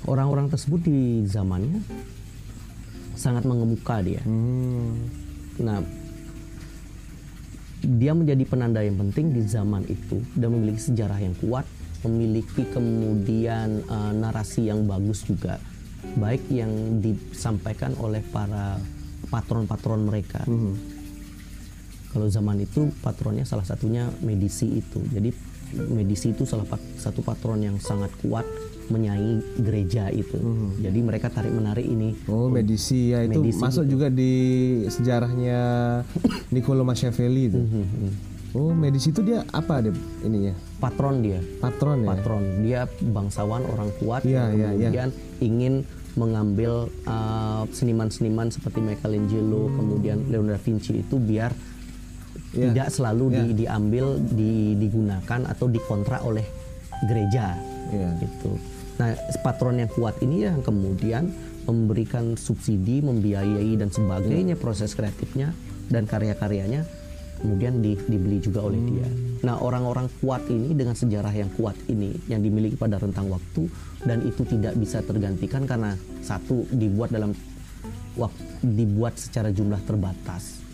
orang-orang 0.09 0.49
tersebut 0.49 0.81
di 0.89 1.29
zamannya 1.29 1.85
sangat 3.19 3.45
mengemuka 3.45 4.01
dia 4.01 4.23
Hmm, 4.25 4.95
Nah, 5.59 5.83
dia 7.83 8.15
menjadi 8.15 8.47
penanda 8.47 8.79
yang 8.83 8.99
penting 8.99 9.35
di 9.35 9.43
zaman 9.43 9.83
itu 9.91 10.23
dan 10.39 10.55
memiliki 10.55 10.91
sejarah 10.91 11.19
yang 11.19 11.35
kuat, 11.43 11.67
memiliki 12.07 12.63
kemudian 12.71 13.83
eh, 13.83 14.13
narasi 14.15 14.71
yang 14.71 14.87
bagus 14.87 15.27
juga, 15.27 15.59
baik 16.15 16.47
yang 16.51 17.03
disampaikan 17.03 17.95
oleh 17.99 18.23
para 18.31 18.79
patron-patron 19.35 20.07
mereka. 20.07 20.47
Kalau 22.09 22.25
zaman 22.31 22.65
itu 22.65 22.89
patronnya 23.05 23.45
salah 23.45 23.67
satunya 23.67 24.09
medisi 24.25 24.81
itu. 24.81 25.03
Jadi 25.13 25.29
medisi 25.93 26.33
itu 26.33 26.49
salah 26.49 26.65
satu 26.97 27.21
patron 27.21 27.61
yang 27.61 27.77
sangat 27.77 28.09
kuat 28.25 28.49
menyaingi 28.89 29.37
gereja 29.59 30.09
itu. 30.09 30.37
Jadi 30.79 30.99
mereka 30.99 31.29
tarik 31.29 31.51
menarik 31.51 31.85
ini. 31.85 32.17
Oh, 32.25 32.49
medisi 32.49 33.13
ya 33.13 33.23
itu 33.23 33.39
Medisi 33.39 33.61
masuk 33.61 33.85
juga 33.85 34.09
di 34.09 34.33
sejarahnya 34.87 35.61
Niccolo 36.51 36.83
Machiavelli 36.83 37.43
itu. 37.47 37.59
Hmm, 37.59 38.13
Oh, 38.49 38.73
medisi 38.73 39.13
itu 39.13 39.21
dia 39.21 39.45
apa 39.47 39.79
dia 39.79 39.93
ininya? 40.25 40.57
Patron 40.81 41.21
dia, 41.21 41.37
Patron 41.59 42.01
ya. 42.01 42.09
patron. 42.09 42.43
Dia 42.65 42.81
bangsawan 43.05 43.61
orang 43.63 43.93
kuat 43.99 44.25
Iya, 44.25 44.49
yang 44.49 44.49
iya, 44.49 44.57
iya. 44.57 44.73
kemudian 44.73 45.09
ingin 45.39 45.75
mengambil 46.17 46.89
uh, 47.05 47.69
seniman-seniman 47.69 48.49
seperti 48.49 48.81
Michelangelo, 48.81 49.69
kemudian 49.71 50.27
Leonardo 50.27 50.57
da 50.57 50.61
Vinci 50.61 50.97
itu 50.97 51.21
biar 51.21 51.53
Iya. 52.49 52.73
tidak 52.73 52.89
selalu 52.89 53.25
di- 53.29 53.55
diambil, 53.61 54.17
di- 54.17 54.73
digunakan 54.75 55.41
atau 55.45 55.69
dikontrak 55.69 56.25
oleh 56.25 56.49
gereja. 57.05 57.53
Iya. 57.93 58.17
Gitu. 58.17 58.51
Nah, 58.99 59.15
patron 59.47 59.79
yang 59.79 59.91
kuat 59.91 60.19
ini 60.21 60.47
yang 60.47 60.61
kemudian 60.61 61.31
memberikan 61.65 62.35
subsidi, 62.35 62.99
membiayai 63.05 63.79
dan 63.79 63.93
sebagainya 63.95 64.59
proses 64.59 64.99
kreatifnya 64.99 65.55
dan 65.89 66.05
karya-karyanya 66.05 66.83
kemudian 67.39 67.79
di- 67.79 67.99
dibeli 68.11 68.43
juga 68.43 68.67
oleh 68.67 68.83
dia. 68.83 69.07
Nah, 69.47 69.63
orang-orang 69.63 70.11
kuat 70.19 70.43
ini 70.51 70.75
dengan 70.75 70.99
sejarah 70.99 71.31
yang 71.31 71.47
kuat 71.55 71.79
ini 71.87 72.11
yang 72.27 72.43
dimiliki 72.43 72.75
pada 72.75 72.99
rentang 72.99 73.31
waktu 73.31 73.71
dan 74.03 74.27
itu 74.27 74.43
tidak 74.43 74.75
bisa 74.75 74.99
tergantikan 75.07 75.63
karena 75.63 75.95
satu 76.19 76.67
dibuat 76.75 77.15
dalam 77.15 77.31
wak- 78.19 78.35
dibuat 78.59 79.15
secara 79.15 79.55
jumlah 79.55 79.79
terbatas 79.87 80.68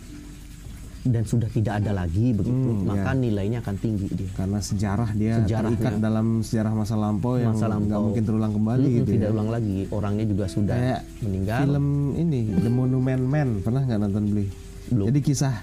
dan 1.05 1.21
sudah 1.21 1.45
tidak 1.47 1.79
ada 1.79 1.93
lagi 1.93 2.33
begitu, 2.33 2.81
maka 2.81 3.13
nilainya 3.13 3.61
akan 3.61 3.75
tinggi 3.77 4.09
dia. 4.09 4.25
Karena 4.33 4.57
sejarah 4.57 5.13
dia 5.13 5.37
Sejarahnya. 5.37 5.77
terikat 5.77 5.93
dalam 6.01 6.41
sejarah 6.41 6.73
masa 6.73 6.97
lampau 6.97 7.37
yang 7.37 7.53
Masa 7.53 7.69
nggak 7.69 8.01
mungkin 8.01 8.23
terulang 8.25 8.51
kembali 8.51 8.81
Mm-mm, 8.83 8.97
gitu 8.99 9.09
tidak 9.13 9.29
ya. 9.29 9.33
ulang 9.33 9.49
lagi, 9.49 9.77
orangnya 9.87 10.25
juga 10.25 10.45
sudah 10.45 10.73
Kayak 10.73 11.01
meninggal. 11.21 11.59
Film 11.61 11.85
ini 12.15 12.39
The 12.57 12.71
Monument 12.71 13.23
Man 13.23 13.49
pernah 13.61 13.81
nggak 13.81 13.99
nonton 14.01 14.23
beli? 14.27 14.45
Belum. 14.87 15.05
Jadi 15.05 15.19
kisah 15.21 15.55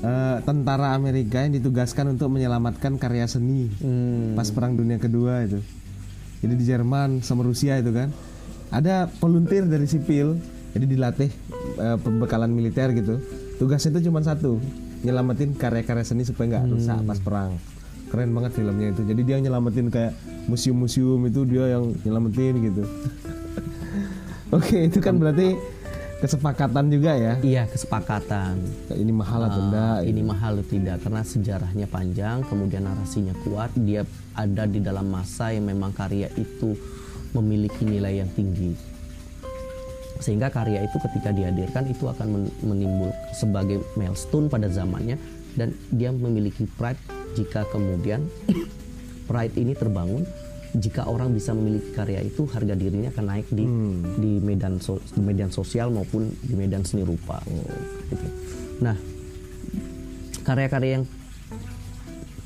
eh, 0.00 0.36
tentara 0.40 0.92
Amerika 0.92 1.38
yang 1.38 1.52
ditugaskan 1.52 2.04
untuk 2.10 2.28
menyelamatkan 2.28 2.96
karya 2.96 3.24
seni 3.24 3.68
Hmm. 3.76 4.32
pas 4.32 4.48
Perang 4.48 4.74
Dunia 4.74 4.96
Kedua 4.96 5.44
itu. 5.44 5.60
Jadi 6.40 6.54
di 6.56 6.64
Jerman 6.64 7.20
sama 7.20 7.44
Rusia 7.44 7.76
itu 7.76 7.92
kan 7.92 8.08
ada 8.70 9.12
volunteer 9.20 9.68
dari 9.68 9.84
sipil, 9.84 10.40
jadi 10.72 10.88
dilatih 10.88 11.28
eh, 11.76 11.96
pembekalan 12.00 12.48
militer 12.48 12.96
gitu. 12.96 13.20
Tugasnya 13.60 13.92
itu 13.92 14.08
cuma 14.08 14.24
satu, 14.24 14.56
nyelamatin 15.04 15.52
karya-karya 15.52 16.00
seni 16.00 16.24
supaya 16.24 16.56
nggak 16.56 16.64
rusak 16.72 16.98
pas 17.04 17.20
perang. 17.20 17.52
Keren 18.08 18.32
banget 18.32 18.56
filmnya 18.56 18.90
itu. 18.90 19.04
Jadi 19.04 19.20
dia 19.22 19.36
nyelamatin 19.36 19.92
kayak 19.92 20.16
museum-museum 20.48 21.20
itu 21.28 21.44
dia 21.44 21.76
yang 21.76 21.92
nyelamatin 22.02 22.54
gitu. 22.56 22.82
Oke, 24.56 24.88
itu 24.88 24.98
kan 24.98 25.14
berarti 25.14 25.54
kesepakatan 26.18 26.90
juga 26.90 27.14
ya. 27.14 27.36
Iya 27.38 27.68
kesepakatan. 27.68 28.58
Ini 28.90 29.12
mahal 29.12 29.46
atau 29.46 29.60
Ah, 29.60 29.66
enggak? 29.68 29.98
ini 30.10 30.20
mahal 30.24 30.52
atau 30.58 30.66
tidak 30.66 30.96
karena 31.04 31.22
sejarahnya 31.22 31.86
panjang, 31.86 32.42
kemudian 32.48 32.82
narasinya 32.82 33.36
kuat, 33.46 33.70
dia 33.78 34.02
ada 34.34 34.64
di 34.66 34.80
dalam 34.82 35.06
masa 35.06 35.52
yang 35.52 35.70
memang 35.70 35.92
karya 35.92 36.32
itu 36.34 36.74
memiliki 37.30 37.86
nilai 37.86 38.24
yang 38.24 38.30
tinggi. 38.34 38.89
Sehingga 40.20 40.52
karya 40.52 40.84
itu 40.84 40.96
ketika 41.00 41.32
dihadirkan 41.32 41.88
itu 41.88 42.04
akan 42.06 42.26
men- 42.28 42.54
menimbul 42.62 43.10
sebagai 43.32 43.80
milestone 43.96 44.52
pada 44.52 44.68
zamannya 44.68 45.16
dan 45.58 45.74
dia 45.90 46.12
memiliki 46.14 46.68
pride 46.78 47.00
jika 47.34 47.66
kemudian 47.72 48.28
pride 49.28 49.56
ini 49.56 49.72
terbangun 49.74 50.22
jika 50.70 51.02
orang 51.10 51.34
bisa 51.34 51.50
memiliki 51.50 51.90
karya 51.90 52.22
itu 52.22 52.46
harga 52.46 52.78
dirinya 52.78 53.10
akan 53.10 53.26
naik 53.26 53.46
di 53.50 53.66
di 54.22 54.32
medan 54.38 54.78
so- 54.78 55.02
di 55.02 55.18
medan 55.18 55.50
sosial 55.50 55.90
maupun 55.90 56.30
di 56.46 56.54
medan 56.54 56.86
seni 56.86 57.02
rupa. 57.02 57.42
Gitu. 58.06 58.26
Nah, 58.78 58.94
karya-karya 60.46 61.02
yang 61.02 61.04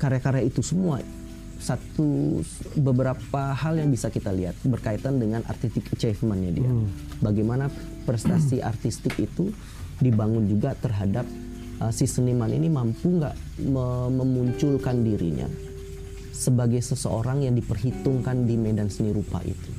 karya-karya 0.01 0.49
itu 0.49 0.65
semua 0.65 0.99
satu 1.65 2.39
beberapa 2.77 3.57
hal 3.57 3.81
yang 3.81 3.89
bisa 3.89 4.13
kita 4.13 4.29
lihat 4.29 4.53
berkaitan 4.61 5.17
dengan 5.17 5.41
artistic 5.49 5.89
achievementnya 5.89 6.51
dia. 6.53 6.71
Bagaimana 7.25 7.73
prestasi 8.05 8.61
artistik 8.61 9.17
itu 9.17 9.49
dibangun 9.97 10.45
juga 10.45 10.77
terhadap 10.77 11.25
uh, 11.81 11.89
si 11.89 12.05
seniman 12.05 12.53
ini 12.53 12.69
mampu 12.69 13.17
nggak 13.17 13.65
me- 13.65 14.11
memunculkan 14.13 15.01
dirinya 15.01 15.49
sebagai 16.35 16.83
seseorang 16.83 17.47
yang 17.47 17.55
diperhitungkan 17.55 18.43
di 18.43 18.59
medan 18.59 18.91
seni 18.91 19.15
rupa 19.15 19.39
itu, 19.39 19.71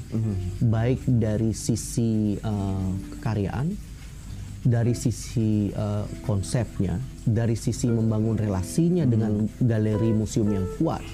baik 0.65 1.05
dari 1.05 1.53
sisi 1.53 2.33
uh, 2.41 2.97
kekaryaan, 3.13 3.77
dari 4.65 4.97
sisi 4.97 5.69
uh, 5.77 6.09
konsepnya, 6.25 6.97
dari 7.29 7.61
sisi 7.61 7.93
membangun 7.93 8.41
relasinya 8.41 9.05
dengan 9.05 9.45
galeri 9.61 10.17
museum 10.17 10.49
yang 10.49 10.65
kuat, 10.81 11.05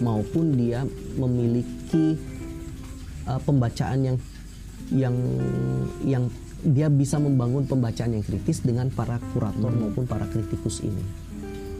maupun 0.00 0.56
dia 0.56 0.84
memiliki 1.16 2.16
uh, 3.28 3.40
pembacaan 3.40 4.00
yang 4.04 4.16
yang 4.90 5.16
yang 6.02 6.24
dia 6.60 6.92
bisa 6.92 7.16
membangun 7.16 7.64
pembacaan 7.64 8.20
yang 8.20 8.24
kritis 8.24 8.60
dengan 8.60 8.92
para 8.92 9.16
kurator 9.32 9.72
maupun 9.72 10.04
para 10.04 10.28
kritikus 10.28 10.84
ini. 10.84 11.04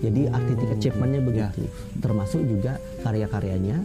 Jadi 0.00 0.33
artistic 0.33 0.69
achievementnya 0.73 1.21
begitu, 1.21 1.69
termasuk 2.00 2.41
juga 2.49 2.81
karya-karyanya 3.05 3.85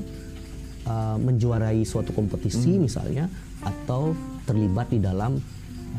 uh, 0.87 1.19
menjuarai 1.19 1.83
suatu 1.83 2.15
kompetisi 2.15 2.79
misalnya 2.79 3.27
atau 3.59 4.15
terlibat 4.47 4.87
di 4.95 5.03
dalam 5.03 5.35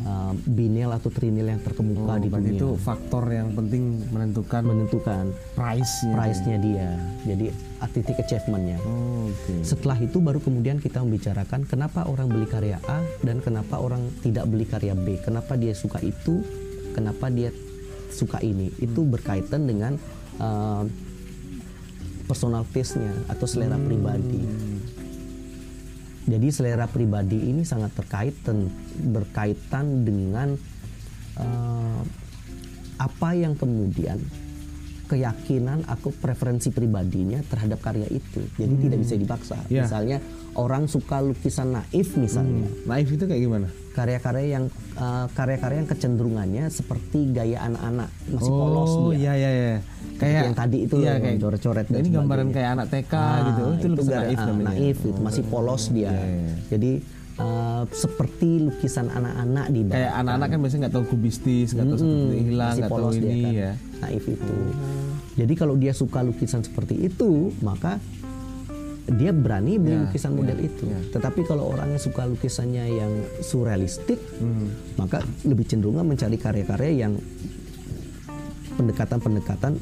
uh, 0.05 0.33
binel 0.45 0.93
atau 0.93 1.09
trinil 1.09 1.49
yang 1.49 1.63
terkemuka 1.63 2.17
Oh, 2.17 2.19
di 2.21 2.29
dunia 2.29 2.53
itu 2.59 2.69
faktor 2.77 3.25
yang 3.33 3.55
penting 3.57 4.05
menentukan 4.13 4.63
menentukan 4.67 5.25
price-nya. 5.57 6.15
price-nya 6.15 6.57
dia. 6.61 6.91
Jadi 7.25 7.47
artistic 7.81 8.17
achievement-nya. 8.21 8.79
Oh, 8.85 9.33
Oke. 9.33 9.65
Setelah 9.65 9.99
itu 10.03 10.19
baru 10.21 10.39
kemudian 10.43 10.79
kita 10.79 11.01
membicarakan 11.01 11.65
kenapa 11.65 12.05
orang 12.07 12.29
beli 12.29 12.47
karya 12.47 12.79
A 12.87 13.01
dan 13.25 13.41
kenapa 13.41 13.81
orang 13.81 14.13
tidak 14.21 14.45
beli 14.51 14.67
karya 14.69 14.93
B. 14.93 15.17
Kenapa 15.23 15.57
dia 15.57 15.73
suka 15.73 16.03
itu, 16.05 16.45
kenapa 16.93 17.33
dia 17.33 17.51
suka 18.13 18.41
ini. 18.43 18.71
Itu 18.81 19.05
berkaitan 19.05 19.67
dengan 19.67 19.99
uh, 20.41 20.85
personal 22.27 22.67
taste-nya 22.75 23.15
atau 23.31 23.47
selera 23.47 23.79
pribadi. 23.79 24.43
Jadi 26.27 26.51
selera 26.51 26.91
pribadi 26.91 27.39
ini 27.39 27.63
sangat 27.63 27.95
terkait 27.95 28.35
berkaitan 28.99 30.03
dengan 30.03 30.59
uh, 31.39 32.03
apa 32.99 33.31
yang 33.39 33.55
kemudian 33.55 34.19
keyakinan 35.07 35.87
atau 35.87 36.11
preferensi 36.11 36.75
pribadinya 36.75 37.39
terhadap 37.47 37.79
karya 37.79 38.11
itu. 38.11 38.43
Jadi 38.59 38.75
tidak 38.83 38.99
bisa 39.07 39.15
dipaksa. 39.15 39.57
Ya. 39.71 39.87
Misalnya 39.87 40.19
orang 40.59 40.91
suka 40.91 41.23
lukisan 41.23 41.79
naif 41.79 42.19
misalnya. 42.19 42.67
Naif 42.91 43.15
itu 43.15 43.25
kayak 43.25 43.43
gimana? 43.47 43.69
Karya-karya 43.95 44.47
yang 44.59 44.65
uh, 44.99 45.31
karya-karya 45.33 45.87
yang 45.87 45.91
kecenderungannya 45.91 46.65
seperti 46.69 47.31
gaya 47.31 47.65
anak-anak 47.71 48.11
masih 48.35 48.53
oh, 48.53 48.59
polos 48.59 48.93
dia. 49.15 49.17
iya 49.17 49.33
iya 49.39 49.51
iya. 49.55 49.79
Kayak 50.17 50.41
yang 50.43 50.57
tadi 50.57 50.79
itu 50.83 50.97
iya, 50.99 51.17
kayak 51.17 51.37
coret-coret 51.39 51.87
Ini 51.87 52.09
gambaran 52.11 52.49
kayak 52.49 52.71
anak 52.73 52.87
TK 52.89 53.13
Ah, 53.13 53.37
gitu. 53.45 53.63
Itu, 53.87 54.03
gara- 54.03 54.25
naif 54.25 54.39
ah, 54.39 54.47
namanya. 54.47 54.67
naif 54.71 54.99
itu 54.99 55.21
masih 55.21 55.43
polos 55.45 55.85
dia. 55.89 56.09
iya, 56.09 56.25
iya. 56.25 56.55
Jadi 56.69 56.93
uh, 57.37 57.83
seperti 57.87 58.51
lukisan 58.63 59.07
anak-anak 59.09 59.67
di 59.69 59.81
Kayak 59.87 60.13
anak-anak 60.17 60.47
kan 60.49 60.59
biasanya 60.59 60.81
nggak 60.83 60.95
tahu 60.95 61.05
kubistis, 61.07 61.69
nggak 61.71 61.87
tahu 61.87 61.99
seperti 61.99 62.37
hilang, 62.43 62.75
nggak 62.75 62.91
tahu 62.91 63.11
ini 63.15 63.37
kan. 63.39 63.53
ya. 63.53 63.73
Naif 63.99 64.25
itu. 64.27 64.55
Jadi 65.37 65.53
kalau 65.53 65.75
dia 65.77 65.93
suka 65.93 66.19
lukisan 66.21 66.61
seperti 66.61 66.95
itu, 67.03 67.31
maka 67.61 68.01
dia 69.07 69.31
berani 69.31 69.77
beli 69.77 69.95
Ya, 69.95 70.03
lukisan 70.03 70.33
ya, 70.33 70.37
model 70.37 70.59
itu. 70.59 70.85
ya. 70.85 70.99
Tetapi 71.13 71.41
kalau 71.45 71.71
orangnya 71.71 72.01
suka 72.01 72.25
lukisannya 72.25 72.85
yang 72.91 73.13
surrealistik, 73.39 74.19
Hmm. 74.41 74.73
maka 74.97 75.21
lebih 75.45 75.63
cenderung 75.63 76.01
mencari 76.01 76.35
karya-karya 76.35 77.05
yang 77.05 77.13
pendekatan-pendekatan 78.75 79.79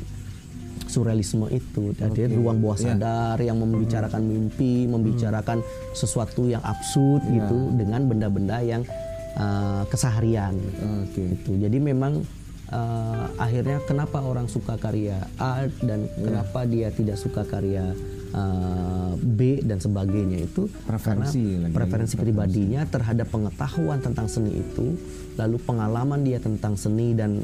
surrealisme 0.94 1.50
itu. 1.50 1.90
Jadi 1.92 2.30
ruang 2.30 2.62
bawah 2.62 2.78
Ya. 2.78 2.94
sadar 2.94 3.42
yang 3.42 3.58
membicarakan 3.58 4.22
mimpi, 4.22 4.86
membicarakan 4.86 5.58
sesuatu 5.90 6.46
yang 6.46 6.62
absurd 6.62 7.26
Ya. 7.26 7.42
gitu 7.42 7.74
dengan 7.74 8.06
benda-benda 8.06 8.62
yang 8.62 8.86
uh, 9.34 9.82
keseharian. 9.90 10.54
Oke. 11.02 11.34
Gitu. 11.34 11.58
Jadi 11.58 11.78
memang 11.82 12.22
uh, 12.70 13.26
akhirnya 13.36 13.82
kenapa 13.82 14.22
orang 14.22 14.46
suka 14.46 14.78
karya 14.78 15.26
A 15.36 15.66
dan 15.82 16.06
Ya. 16.06 16.30
kenapa 16.30 16.62
dia 16.64 16.88
tidak 16.88 17.18
suka 17.18 17.42
karya 17.42 17.90
uh, 18.30 19.18
B 19.18 19.62
dan 19.62 19.78
sebagainya 19.78 20.42
itu 20.42 20.70
Preferensi 20.86 21.42
karena 21.42 21.66
lagi, 21.66 21.74
preferensi 21.74 22.14
pribadinya 22.14 22.82
terhadap 22.86 23.26
pengetahuan 23.30 23.98
tentang 23.98 24.26
seni 24.26 24.58
itu, 24.58 24.94
lalu 25.34 25.56
pengalaman 25.60 26.22
dia 26.22 26.38
tentang 26.38 26.74
seni 26.74 27.14
dan 27.14 27.42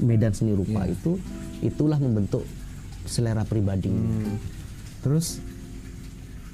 medan 0.00 0.32
seni 0.34 0.52
rupa 0.52 0.82
Iya. 0.84 0.96
itu, 0.98 1.12
itulah 1.62 1.94
membentuk 1.96 2.42
selera 3.06 3.42
pribadinya. 3.46 3.98
Hmm. 3.98 4.38
Terus 5.02 5.42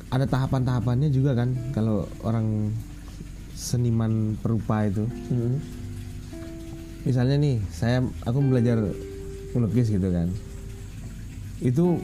ada 0.09 0.25
tahapan-tahapannya 0.25 1.13
juga 1.13 1.37
kan 1.37 1.53
kalau 1.77 2.09
orang 2.25 2.73
seniman 3.53 4.39
perupa 4.41 4.87
itu 4.87 5.05
Hmm. 5.29 5.59
misalnya 7.05 7.37
nih 7.37 7.57
saya 7.75 8.01
aku 8.25 8.39
belajar 8.41 8.79
melukis 9.53 9.91
gitu 9.91 10.09
kan 10.09 10.31
itu 11.59 11.99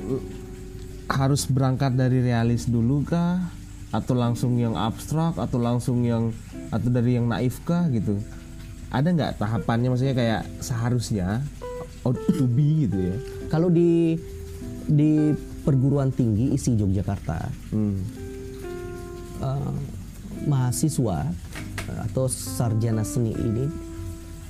harus 1.06 1.46
berangkat 1.46 1.94
dari 1.94 2.24
realis 2.24 2.66
dulu 2.66 3.06
kah 3.06 3.38
atau 3.94 4.18
langsung 4.18 4.58
yang 4.58 4.74
abstrak 4.74 5.38
atau 5.38 5.62
langsung 5.62 6.02
yang 6.02 6.34
atau 6.74 6.90
dari 6.90 7.14
yang 7.14 7.30
naif 7.30 7.62
kah 7.62 7.86
gitu 7.94 8.18
ada 8.90 9.14
nggak 9.14 9.38
tahapannya 9.38 9.94
maksudnya 9.94 10.16
kayak 10.18 10.42
seharusnya 10.58 11.38
out 12.04 12.16
to 12.36 12.44
be 12.44 12.86
gitu 12.86 13.12
ya 13.12 13.16
Kalau 13.48 13.68
di 13.72 14.18
di 14.84 15.32
perguruan 15.64 16.12
tinggi 16.12 16.52
isi 16.52 16.76
Yogyakarta 16.76 17.48
hmm. 17.72 17.96
eh, 19.40 19.76
mahasiswa 20.44 21.18
eh, 21.88 21.98
atau 22.04 22.28
sarjana 22.28 23.02
seni 23.02 23.32
ini 23.32 23.64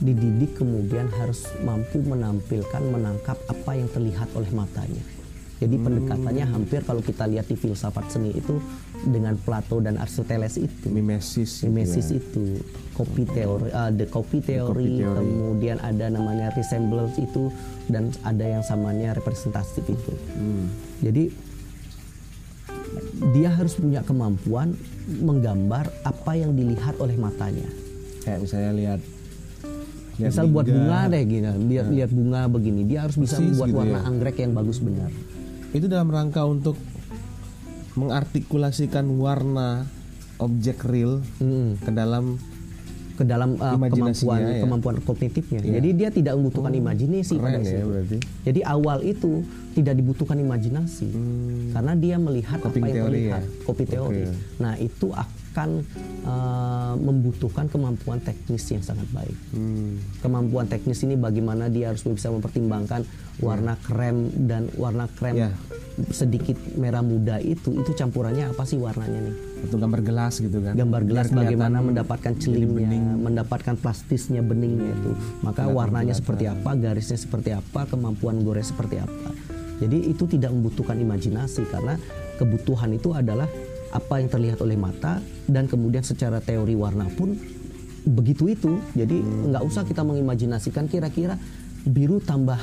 dididik 0.03 0.59
kemudian 0.59 1.07
harus 1.23 1.47
mampu 1.63 2.03
menampilkan 2.03 2.83
menangkap 2.83 3.39
apa 3.47 3.73
yang 3.79 3.87
terlihat 3.95 4.27
oleh 4.35 4.51
matanya. 4.51 5.14
Jadi 5.63 5.77
pendekatannya 5.79 6.47
hampir 6.51 6.83
kalau 6.83 6.99
kita 6.99 7.31
lihat 7.31 7.47
di 7.47 7.55
filsafat 7.55 8.11
seni 8.11 8.35
itu 8.35 8.59
dengan 9.07 9.39
Plato 9.39 9.79
dan 9.79 10.01
Aristoteles 10.03 10.59
itu. 10.59 10.91
mimesis 10.91 11.63
gitu 11.63 11.71
Mimesis 11.71 12.11
ya. 12.11 12.19
itu 12.19 12.59
copy 12.95 13.23
theory, 13.27 13.71
uh, 13.71 13.91
the 13.95 14.07
copy 14.11 14.43
theory, 14.43 14.99
theory. 14.99 15.19
kemudian 15.19 15.79
ada 15.83 16.11
namanya 16.11 16.51
resemblance 16.55 17.19
itu 17.19 17.51
dan 17.87 18.11
ada 18.27 18.43
yang 18.43 18.63
samanya 18.67 19.15
representatif 19.15 19.87
itu. 19.87 20.13
Hmm. 20.35 20.67
Jadi 21.03 21.31
dia 23.35 23.51
harus 23.51 23.75
punya 23.75 24.03
kemampuan 24.07 24.75
menggambar 25.07 25.91
apa 26.07 26.33
yang 26.39 26.55
dilihat 26.55 26.99
oleh 27.03 27.19
matanya. 27.19 27.67
kayak 28.25 28.41
misalnya 28.41 28.73
lihat 28.73 29.01
lihat 30.17 30.31
Misal 30.33 30.47
buat 30.49 30.65
bunga 30.65 31.11
deh 31.11 31.23
gini, 31.27 31.51
lihat 31.69 31.87
lihat 31.91 32.11
bunga 32.15 32.47
begini, 32.47 32.87
dia 32.87 33.05
harus 33.05 33.19
bisa 33.19 33.37
Persis 33.37 33.53
membuat 33.53 33.69
gitu 33.69 33.79
warna 33.83 33.99
ya. 34.01 34.03
anggrek 34.09 34.37
yang 34.41 34.53
bagus 34.55 34.79
benar. 34.81 35.11
Itu 35.75 35.87
dalam 35.87 36.07
rangka 36.07 36.47
untuk 36.47 36.79
mengartikulasikan 37.95 39.07
warna 39.15 39.87
objek 40.39 40.83
real 40.83 41.23
Mm. 41.39 41.79
ke 41.79 41.91
dalam 41.91 42.25
ke 43.15 43.23
dalam 43.23 43.55
uh, 43.63 43.79
kemampuan 43.79 44.43
ya. 44.43 44.59
kemampuan 44.59 44.97
kognitifnya. 44.99 45.63
Iya. 45.63 45.79
Jadi 45.79 45.89
dia 45.95 46.09
tidak 46.11 46.35
membutuhkan 46.35 46.75
imajinasi 46.75 47.39
pada 47.39 47.63
ya 47.63 47.87
berarti 47.87 48.19
Jadi 48.43 48.61
awal 48.67 49.07
itu 49.07 49.47
tidak 49.71 49.95
dibutuhkan 49.95 50.35
imajinasi 50.35 51.15
Hmm. 51.15 51.71
karena 51.71 51.93
dia 51.95 52.17
melihat 52.19 52.59
Coping 52.59 52.83
apa 52.83 52.91
yang 52.91 53.07
terlihat, 53.07 53.43
ya? 53.47 53.63
copy 53.63 53.85
teori. 53.87 54.23
Oke. 54.27 54.35
Nah 54.59 54.75
itu 54.83 55.07
akan 55.55 55.87
uh, 56.27 56.99
membutuhkan 56.99 57.71
kemampuan 57.71 58.19
teknis 58.19 58.67
yang 58.75 58.83
sangat 58.83 59.07
baik. 59.15 59.39
Hmm. 59.55 60.03
Kemampuan 60.19 60.67
teknis 60.67 61.07
ini 61.07 61.15
bagaimana 61.15 61.71
dia 61.71 61.95
harus 61.95 62.03
bisa 62.03 62.35
mempertimbangkan 62.35 63.07
warna 63.39 63.79
krem 63.87 64.35
dan 64.51 64.67
warna 64.75 65.07
krem 65.15 65.35
Ya. 65.35 65.51
sedikit 66.11 66.59
merah 66.75 67.03
muda 67.03 67.39
itu 67.39 67.71
itu 67.71 67.91
campurannya 67.95 68.51
apa 68.51 68.67
sih 68.67 68.79
warnanya 68.79 69.31
nih? 69.31 69.37
atau 69.65 69.81
gambar 69.81 70.01
gelas 70.05 70.35
gitu 70.39 70.59
kan 70.61 70.75
gambar 70.77 71.03
gelas 71.09 71.27
Biar 71.31 71.39
bagaimana 71.41 71.79
kelihatan 71.81 71.89
mendapatkan 71.89 72.33
celingnya, 72.37 72.89
bening. 72.91 73.05
mendapatkan 73.23 73.75
plastisnya 73.81 74.43
beningnya 74.45 74.93
itu. 74.93 75.13
Maka 75.41 75.71
warnanya 75.71 76.13
seperti 76.13 76.45
apa, 76.51 76.77
garisnya 76.77 77.17
seperti 77.17 77.57
apa, 77.57 77.89
kemampuan 77.89 78.45
gores 78.45 78.69
seperti 78.69 79.01
apa. 79.01 79.31
Jadi 79.81 80.13
itu 80.13 80.25
tidak 80.29 80.53
membutuhkan 80.53 81.01
imajinasi 81.01 81.65
karena 81.67 81.97
kebutuhan 82.37 82.93
itu 82.95 83.11
adalah 83.11 83.49
apa 83.95 84.19
yang 84.19 84.27
terlihat 84.27 84.59
oleh 84.59 84.75
mata 84.75 85.23
dan 85.47 85.71
kemudian 85.71 86.03
secara 86.03 86.43
teori 86.43 86.75
warna 86.75 87.07
pun 87.15 87.39
begitu 88.05 88.51
itu. 88.51 88.83
Jadi 88.93 89.23
nggak 89.23 89.63
usah 89.63 89.87
kita 89.87 90.03
mengimajinasikan 90.03 90.91
kira-kira 90.91 91.39
biru 91.87 92.19
tambah 92.19 92.59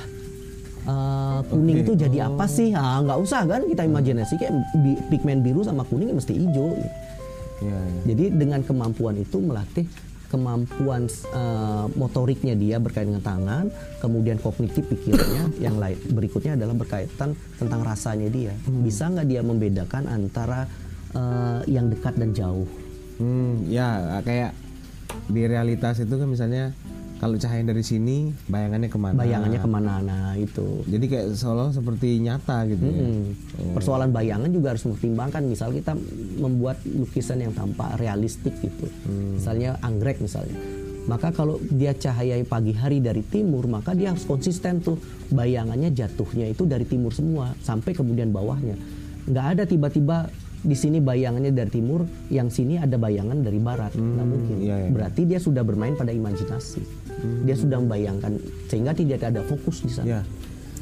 uh, 0.86 1.40
kuning 1.48 1.82
Oke. 1.82 1.84
itu 1.88 1.92
jadi 1.96 2.28
apa 2.28 2.46
sih? 2.52 2.76
Ah, 2.76 3.00
nggak 3.00 3.20
usah 3.24 3.48
kan 3.48 3.64
kita 3.64 3.88
imajinasi 3.88 4.34
kayak 4.38 4.54
bi- 4.84 5.02
pigmen 5.08 5.40
biru 5.42 5.64
sama 5.64 5.88
kuning 5.88 6.12
ya 6.12 6.16
mesti 6.20 6.34
hijau. 6.36 6.76
ya, 7.64 7.72
ya. 7.72 8.02
Jadi 8.14 8.24
dengan 8.36 8.62
kemampuan 8.62 9.16
itu 9.18 9.38
melatih 9.40 9.88
kemampuan 10.32 11.12
eh, 11.12 11.86
motoriknya 12.00 12.56
dia 12.56 12.80
berkaitan 12.80 13.20
dengan 13.20 13.26
tangan, 13.28 13.66
kemudian 14.00 14.40
kognitif 14.40 14.88
pikirnya, 14.88 15.52
yang 15.68 15.76
lain 15.76 16.00
berikutnya 16.16 16.56
adalah 16.56 16.72
berkaitan 16.72 17.36
tentang 17.60 17.84
rasanya 17.84 18.32
dia. 18.32 18.56
Bisa 18.64 19.12
nggak 19.12 19.28
dia 19.28 19.44
membedakan 19.44 20.08
antara 20.08 20.72
eh, 21.12 21.60
yang 21.68 21.92
dekat 21.92 22.16
dan 22.18 22.32
jauh? 22.32 22.68
Hmm, 23.22 23.68
ya 23.70 24.20
kayak 24.24 24.52
di 25.28 25.44
realitas 25.46 26.00
itu 26.00 26.16
kan 26.16 26.26
misalnya 26.26 26.74
kalau 27.22 27.38
cahaya 27.38 27.62
dari 27.62 27.86
sini 27.86 28.34
bayangannya 28.50 28.90
ke 28.90 28.98
mana 28.98 29.14
Bayangannya 29.22 29.60
ke 29.62 29.70
mana? 29.70 30.02
Nah 30.02 30.34
itu. 30.42 30.82
jadi 30.90 31.06
kayak 31.06 31.28
seolah 31.38 31.70
seperti 31.70 32.18
nyata 32.18 32.66
gitu 32.66 32.82
ya 32.82 32.98
Hmm. 33.06 33.78
Persoalan 33.78 34.10
bayangan 34.10 34.50
juga 34.50 34.74
harus 34.74 34.82
mempertimbangkan. 34.90 35.46
Misal 35.46 35.70
kita 35.70 35.94
membuat 36.42 36.82
lukisan 36.82 37.46
yang 37.46 37.54
tampak 37.54 38.02
realistik 38.02 38.58
gitu, 38.58 38.90
misalnya 39.38 39.78
anggrek 39.86 40.18
misalnya. 40.18 40.58
Maka 41.06 41.34
kalau 41.34 41.58
dia 41.70 41.94
cahaya 41.98 42.38
pagi 42.46 42.74
hari 42.74 43.02
dari 43.02 43.26
timur, 43.26 43.66
maka 43.66 43.94
dia 43.98 44.14
harus 44.14 44.26
konsisten 44.26 44.82
tuh 44.82 44.98
bayangannya 45.30 45.94
jatuhnya 45.94 46.50
itu 46.50 46.66
dari 46.66 46.86
timur 46.86 47.10
semua 47.14 47.54
sampai 47.62 47.94
kemudian 47.94 48.30
bawahnya. 48.30 48.78
Nggak 49.30 49.46
ada 49.58 49.64
tiba-tiba 49.66 50.18
di 50.62 50.78
sini 50.78 51.02
bayangannya 51.02 51.50
dari 51.50 51.72
timur, 51.74 52.06
yang 52.30 52.54
sini 52.54 52.78
ada 52.78 52.96
bayangan 53.02 53.42
dari 53.42 53.58
barat. 53.58 53.98
Nggak 53.98 54.28
mungkin. 54.30 54.56
iya, 54.62 54.76
iya. 54.86 54.90
Berarti 54.94 55.26
dia 55.26 55.42
sudah 55.42 55.66
bermain 55.66 55.98
pada 55.98 56.14
imajinasi. 56.14 56.82
Dia 57.46 57.54
sudah 57.54 57.78
membayangkan 57.78 58.38
sehingga 58.66 58.98
tidak 58.98 59.22
ada 59.22 59.46
fokus 59.46 59.86
di 59.86 59.92
sana. 59.94 60.08
ya 60.10 60.22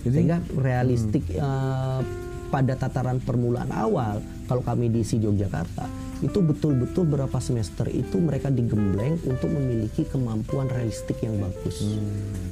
jadi 0.04 0.16
Sehingga 0.16 0.38
realistik 0.56 1.24
eh, 1.36 2.02
pada 2.50 2.74
tataran 2.80 3.20
permulaan 3.20 3.70
awal 3.76 4.24
kalau 4.48 4.64
kami 4.64 4.90
di 4.90 5.04
Si 5.04 5.20
Yogyakarta 5.20 5.86
itu 6.20 6.44
betul-betul 6.44 7.08
berapa 7.08 7.40
semester 7.40 7.88
itu 7.88 8.20
mereka 8.20 8.52
digembleng 8.52 9.16
untuk 9.24 9.48
memiliki 9.56 10.04
kemampuan 10.04 10.68
realistik 10.68 11.16
yang 11.24 11.40
bagus. 11.40 11.80
Hmm. 11.80 12.04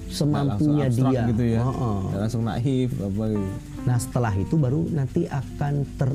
Semampunya 0.08 0.88
dia. 0.88 1.28
gitu 1.28 1.44
ya 1.44 1.68
Heeh. 1.68 2.00
Nggak 2.08 2.22
langsung 2.24 2.44
naif 2.48 2.92
apa 2.96 3.24
gitu 3.28 3.48
Nah, 3.88 3.96
setelah 4.04 4.36
itu 4.36 4.56
baru 4.60 4.84
nanti 4.92 5.32
akan 5.32 5.88
ter 5.96 6.12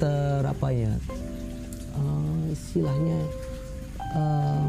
ter 0.00 0.42
apa 0.42 0.68
ya? 0.70 0.92
eh, 1.94 2.42
istilahnya 2.52 3.18
eh, 4.14 4.66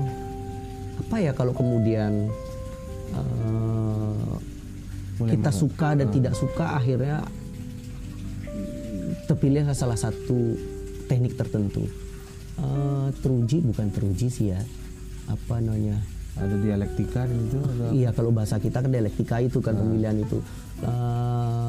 apa 1.01 1.15
ya 1.21 1.31
kalau 1.33 1.53
kemudian 1.53 2.29
Mulai 5.15 5.39
kita 5.39 5.51
suka 5.55 5.95
dan 5.95 6.11
tidak 6.11 6.35
suka 6.35 6.75
akhirnya 6.75 7.23
terpilih 9.31 9.63
salah 9.71 9.95
satu 9.95 10.59
teknik 11.07 11.39
tertentu. 11.39 11.87
Eh, 12.59 13.07
teruji 13.23 13.63
bukan 13.63 13.87
teruji 13.95 14.27
sih 14.27 14.51
ya. 14.51 14.61
Apa 15.31 15.63
namanya? 15.63 15.99
ada 16.35 16.51
dialektika 16.59 17.23
atau 17.23 17.95
Iya 17.95 18.11
kalau 18.11 18.35
bahasa 18.35 18.59
kita 18.59 18.83
kan 18.83 18.91
dialektika 18.91 19.39
itu 19.39 19.63
kan 19.63 19.79
pemilihan 19.79 20.19
itu. 20.19 20.43
Eh, 20.83 21.64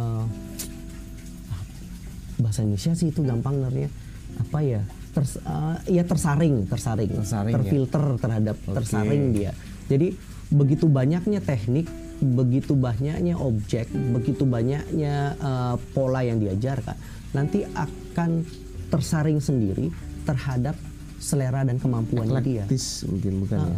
bahasa 2.41 2.63
Indonesia 2.63 2.93
sih 2.95 3.09
itu 3.11 3.21
gampang 3.25 3.61
sebenarnya. 3.61 3.89
Apa 4.37 4.59
ya? 4.61 4.83
Ters, 5.17 5.41
eh, 5.41 5.77
ya 5.97 6.05
tersaring, 6.05 6.69
tersaring, 6.69 7.11
Tersaring, 7.25 7.53
ya. 7.53 7.57
terfilter 7.57 8.05
terhadap 8.21 8.57
Oke. 8.69 8.75
tersaring 8.81 9.23
dia. 9.33 9.53
Jadi 9.89 10.13
begitu 10.53 10.87
banyaknya 10.87 11.41
teknik, 11.41 11.89
begitu 12.21 12.77
banyaknya 12.77 13.35
objek, 13.41 13.89
begitu 13.91 14.45
banyaknya 14.45 15.15
eh, 15.41 15.75
pola 15.97 16.21
yang 16.21 16.37
diajarkan, 16.37 16.97
nanti 17.33 17.65
akan 17.65 18.45
tersaring 18.93 19.41
sendiri 19.41 19.89
terhadap 20.29 20.77
selera 21.17 21.65
dan 21.65 21.81
kemampuannya 21.81 22.41
dia. 22.45 22.65
mungkin 23.09 23.33
bukan 23.41 23.59
ya 23.73 23.77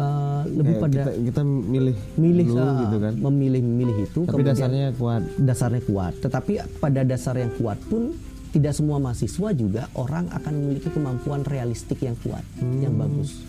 Eh, 0.00 0.42
lebih 0.56 0.74
Kayak 0.74 0.84
pada 0.88 0.96
kita, 0.96 1.10
kita 1.28 1.42
milih 1.44 1.96
milih 2.16 2.46
dulu 2.48 2.64
ah, 2.64 2.76
gitu 2.80 2.96
kan. 3.04 3.12
memilih 3.20 3.60
memilih 3.60 3.96
itu 4.00 4.20
tapi 4.24 4.32
kemudian 4.32 4.56
dasarnya 4.56 4.86
kuat. 4.96 5.22
dasarnya 5.36 5.82
kuat. 5.84 6.12
Tetapi 6.24 6.52
pada 6.80 7.00
dasar 7.04 7.34
yang 7.36 7.52
kuat 7.60 7.76
pun 7.84 8.16
tidak 8.50 8.72
semua 8.72 8.96
mahasiswa 8.96 9.48
juga 9.52 9.82
orang 9.92 10.32
akan 10.32 10.52
memiliki 10.56 10.88
kemampuan 10.88 11.44
realistik 11.44 12.00
yang 12.00 12.16
kuat 12.24 12.40
yang 12.80 12.96
Hmm. 12.96 13.02
bagus. 13.04 13.44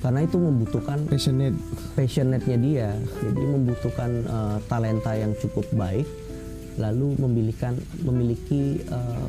Karena 0.00 0.24
itu 0.24 0.34
membutuhkan 0.34 0.98
passionate 1.06 1.54
passionate-nya 1.94 2.56
dia. 2.56 2.88
Jadi 3.20 3.42
membutuhkan 3.44 4.10
eh, 4.24 4.58
talenta 4.66 5.12
yang 5.14 5.36
cukup 5.36 5.68
baik 5.76 6.08
lalu 6.80 7.12
memiliki 7.20 7.68
memiliki 8.00 8.62
eh, 8.80 9.26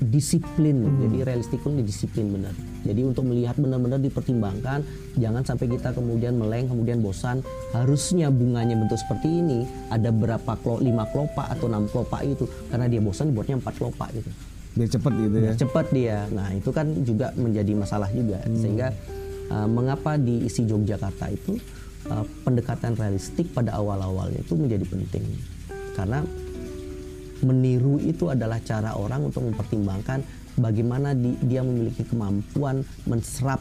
disiplin. 0.00 0.88
Jadi 1.04 1.16
realistik 1.28 1.60
pun 1.60 1.76
disiplin 1.76 2.32
benar. 2.32 2.56
Jadi 2.80 3.04
untuk 3.04 3.28
melihat 3.28 3.60
benar-benar 3.60 4.00
dipertimbangkan, 4.00 4.80
jangan 5.20 5.44
sampai 5.44 5.68
kita 5.68 5.92
kemudian 5.92 6.40
meleng, 6.40 6.72
kemudian 6.72 7.04
bosan. 7.04 7.44
Harusnya 7.76 8.32
bunganya 8.32 8.80
bentuk 8.80 8.96
seperti 8.96 9.28
ini, 9.28 9.68
ada 9.92 10.08
berapa 10.08 10.56
klo, 10.64 10.80
lima 10.80 11.04
kelopak 11.12 11.52
atau 11.52 11.68
enam 11.68 11.84
kelopak 11.92 12.24
itu, 12.24 12.48
karena 12.72 12.88
dia 12.88 13.04
bosan 13.04 13.36
buatnya 13.36 13.60
empat 13.60 13.74
kelopak 13.76 14.08
gitu. 14.16 14.30
Biar 14.70 14.88
cepet 14.88 15.12
gitu 15.18 15.36
ya. 15.36 15.52
Cepat 15.58 15.86
dia. 15.92 16.18
Nah 16.32 16.48
itu 16.54 16.70
kan 16.72 16.86
juga 17.04 17.34
menjadi 17.36 17.72
masalah 17.76 18.08
juga, 18.14 18.40
sehingga 18.56 18.94
uh, 19.52 19.68
mengapa 19.68 20.16
di 20.16 20.48
isi 20.48 20.64
Yogyakarta 20.64 21.28
itu 21.28 21.60
uh, 22.08 22.24
pendekatan 22.48 22.96
realistik 22.96 23.52
pada 23.52 23.76
awal-awalnya 23.76 24.40
itu 24.40 24.56
menjadi 24.56 24.86
penting, 24.88 25.26
karena 25.98 26.24
meniru 27.42 27.98
itu 27.98 28.28
adalah 28.28 28.60
cara 28.60 28.94
orang 28.94 29.26
untuk 29.26 29.44
mempertimbangkan 29.44 30.20
bagaimana 30.56 31.12
di, 31.12 31.34
dia 31.40 31.60
memiliki 31.60 32.04
kemampuan 32.04 32.82
menserap 33.04 33.60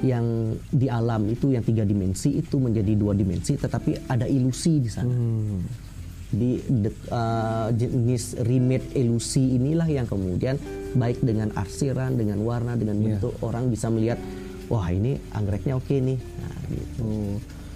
yang 0.00 0.24
di 0.70 0.86
alam 0.86 1.26
itu 1.26 1.50
yang 1.50 1.60
tiga 1.60 1.82
dimensi 1.82 2.38
itu 2.38 2.56
menjadi 2.56 2.94
dua 2.94 3.12
dimensi 3.12 3.58
tetapi 3.58 4.06
ada 4.06 4.24
ilusi 4.24 4.78
di 4.78 4.90
sana 4.90 5.10
Hmm. 5.10 5.60
di 6.32 6.56
de- 6.62 6.96
uh, 7.10 7.68
jenis 7.74 8.40
remade 8.40 8.88
ilusi 8.94 9.52
inilah 9.52 9.84
yang 9.84 10.06
kemudian 10.06 10.56
baik 10.94 11.20
dengan 11.20 11.52
arsiran 11.52 12.16
dengan 12.16 12.40
warna 12.40 12.72
dengan 12.72 12.96
Iya. 12.96 13.20
bentuk 13.20 13.36
orang 13.42 13.68
bisa 13.68 13.90
melihat 13.90 14.16
wah 14.70 14.88
ini 14.88 15.18
anggreknya 15.30 15.76
oke 15.76 15.92
nih 15.92 16.16
nah, 16.16 16.56
gitu. 16.72 17.04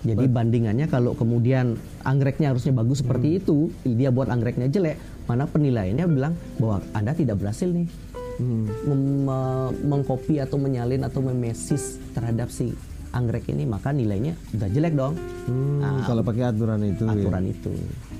jadi 0.07 0.25
bandingannya 0.25 0.87
kalau 0.87 1.12
kemudian 1.12 1.75
anggreknya 2.01 2.55
harusnya 2.55 2.72
bagus 2.72 3.03
seperti 3.03 3.42
itu 3.42 3.68
dia 3.83 4.09
buat 4.09 4.31
anggreknya 4.31 4.70
jelek 4.70 4.96
mana 5.26 5.44
penilaiannya 5.44 6.06
bilang 6.06 6.32
bahwa 6.56 6.82
anda 6.92 7.12
tidak 7.12 7.36
berhasil 7.36 7.68
nih 7.68 7.88
Hmm. 8.36 8.68
mem- 8.84 9.24
me- 9.24 9.72
mengcopy 9.82 10.36
atau 10.36 10.56
menyalin 10.56 11.00
atau 11.02 11.24
memesis 11.24 11.96
terhadap 12.12 12.46
si 12.48 12.76
anggrek 13.08 13.48
ini 13.48 13.64
maka 13.64 13.90
nilainya 13.90 14.36
udah 14.52 14.68
jelek 14.68 14.92
dong 14.92 15.16
Hmm, 15.44 15.80
Nah, 15.80 16.04
kalau 16.04 16.20
pakai 16.20 16.44
aturan 16.46 16.84
itu. 16.84 17.00
ya. 17.02 17.16
aturan 17.16 17.44
itu 17.46 17.72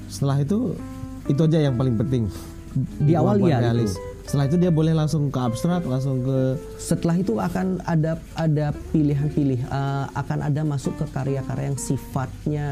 Setelah 0.06 0.40
itu 0.40 0.72
itu 1.26 1.40
aja 1.42 1.58
yang 1.60 1.74
paling 1.74 1.94
penting. 1.96 2.30
Di 2.98 3.12
awal 3.12 3.42
iya, 3.42 3.60
realis. 3.60 3.92
gitu. 3.92 4.00
Setelah 4.24 4.44
itu 4.46 4.56
dia 4.56 4.70
boleh 4.70 4.92
langsung 4.92 5.26
ke 5.26 5.36
abstrak, 5.36 5.84
langsung 5.84 6.18
ke 6.20 6.38
setelah 6.76 7.14
itu 7.14 7.36
akan 7.36 7.78
ada 7.84 8.16
ada 8.34 8.66
pilihan-pilih 8.90 9.60
eh, 9.60 10.04
akan 10.12 10.38
ada 10.40 10.62
masuk 10.62 10.96
ke 10.96 11.06
karya-karya 11.08 11.64
yang 11.66 11.76
sifatnya 11.76 12.66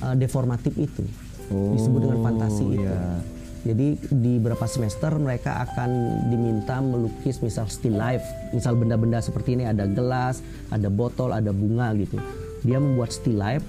eh, 0.00 0.14
deformatif 0.16 0.74
itu 0.74 1.04
disebut 1.46 2.00
dengan 2.02 2.20
fantasi 2.22 2.64
itu 2.66 2.82
iya. 2.82 3.20
Jadi 3.62 3.94
di 3.98 4.42
beberapa 4.42 4.66
semester 4.66 5.14
mereka 5.18 5.62
akan 5.66 5.90
diminta 6.30 6.82
melukis 6.82 7.38
misal 7.40 7.70
still 7.70 7.94
life 7.94 8.24
misal 8.50 8.74
benda-benda 8.74 9.22
seperti 9.22 9.54
ini 9.54 9.64
ada 9.66 9.86
gelas 9.86 10.42
ada 10.74 10.90
botol 10.90 11.30
ada 11.30 11.54
bunga 11.54 11.94
gitu 11.94 12.18
dia 12.66 12.82
membuat 12.82 13.14
still 13.14 13.38
life 13.38 13.64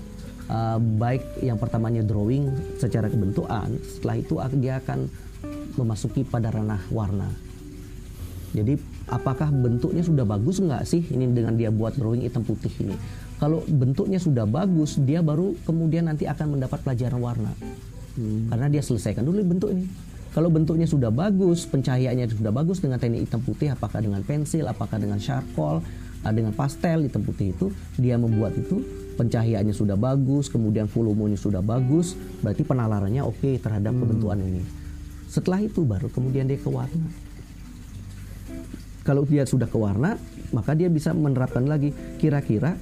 eh, 0.50 0.78
baik 0.80 1.46
yang 1.46 1.62
pertamanya 1.62 2.02
drawing 2.02 2.50
secara 2.82 3.10
kebentukan 3.10 3.78
setelah 3.86 4.16
itu 4.18 4.36
dia 4.58 4.82
akan 4.82 5.10
memasuki 5.78 6.26
pada 6.26 6.54
ranah 6.54 6.82
warna 6.90 7.30
jadi 8.54 8.78
apakah 9.10 9.50
bentuknya 9.50 10.06
sudah 10.06 10.24
bagus 10.30 10.62
nggak 10.62 10.86
sih 10.86 11.02
ini 11.10 11.26
dengan 11.34 11.58
dia 11.58 11.74
buat 11.74 11.98
drawing 11.98 12.22
hitam 12.22 12.46
putih 12.46 12.70
ini? 12.86 12.94
Kalau 13.42 13.66
bentuknya 13.66 14.22
sudah 14.22 14.46
bagus, 14.46 15.02
dia 15.02 15.26
baru 15.26 15.58
kemudian 15.66 16.06
nanti 16.06 16.30
akan 16.30 16.56
mendapat 16.56 16.80
pelajaran 16.86 17.18
warna. 17.18 17.52
Karena 18.50 18.68
dia 18.70 18.82
selesaikan 18.86 19.26
dulu 19.26 19.42
bentuk 19.46 19.70
ini. 19.74 19.86
Kalau 20.34 20.50
bentuknya 20.50 20.90
sudah 20.90 21.14
bagus, 21.14 21.70
pencahayaannya 21.70 22.26
sudah 22.34 22.50
bagus 22.50 22.82
dengan 22.82 22.98
teknik 22.98 23.30
hitam 23.30 23.42
putih, 23.46 23.70
apakah 23.70 24.02
dengan 24.02 24.26
pensil, 24.26 24.66
apakah 24.66 24.98
dengan 24.98 25.22
charcoal, 25.22 25.86
ah, 26.26 26.34
dengan 26.34 26.58
pastel 26.58 27.06
hitam 27.06 27.22
putih 27.22 27.54
itu, 27.54 27.70
dia 28.02 28.18
membuat 28.18 28.58
itu 28.58 28.82
pencahayaannya 29.14 29.78
sudah 29.78 29.94
bagus, 29.94 30.50
kemudian 30.50 30.90
volumenya 30.90 31.38
sudah 31.38 31.62
bagus, 31.62 32.18
berarti 32.42 32.66
penalarannya 32.66 33.22
oke 33.22 33.62
terhadap 33.62 33.94
kebentukan 33.94 34.42
ini. 34.42 34.66
Setelah 35.30 35.62
itu 35.62 35.86
baru 35.86 36.10
kemudian 36.10 36.50
dia 36.50 36.58
ke 36.58 36.70
warna 36.70 37.14
kalau 39.04 39.28
dia 39.28 39.44
sudah 39.44 39.68
ke 39.68 39.76
warna, 39.76 40.16
maka 40.56 40.72
dia 40.74 40.88
bisa 40.88 41.12
menerapkan 41.12 41.68
lagi 41.68 41.92
kira-kira 42.18 42.80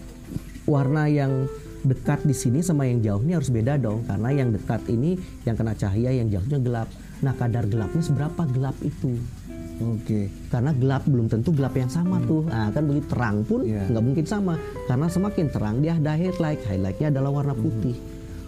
warna 0.69 1.09
yang 1.09 1.49
dekat 1.81 2.21
di 2.23 2.35
sini 2.35 2.61
sama 2.61 2.85
yang 2.85 3.01
jauh 3.01 3.21
ini 3.25 3.33
harus 3.33 3.49
beda 3.49 3.77
dong 3.81 4.05
karena 4.05 4.29
yang 4.29 4.49
dekat 4.53 4.81
ini 4.89 5.17
yang 5.43 5.57
kena 5.57 5.73
cahaya 5.73 6.13
yang 6.13 6.27
jauhnya 6.29 6.59
gelap. 6.61 6.87
Nah, 7.21 7.33
kadar 7.37 7.69
gelapnya 7.69 8.01
seberapa 8.01 8.41
gelap 8.49 8.77
itu? 8.81 9.13
Oke. 9.81 10.29
Karena 10.53 10.71
gelap 10.77 11.05
belum 11.09 11.25
tentu 11.29 11.53
gelap 11.53 11.73
yang 11.73 11.89
sama 11.89 12.21
tuh. 12.25 12.45
Nah, 12.45 12.69
kan 12.69 12.85
begitu 12.85 13.07
terang 13.09 13.41
pun 13.45 13.65
Iya. 13.65 13.89
nggak 13.89 14.03
mungkin 14.05 14.25
sama. 14.25 14.53
Karena 14.85 15.07
semakin 15.09 15.45
terang 15.49 15.75
dia 15.81 15.97
ada 15.97 16.13
highlight. 16.17 16.61
Highlightnya 16.65 17.07
adalah 17.09 17.31
warna 17.33 17.53
putih. 17.57 17.97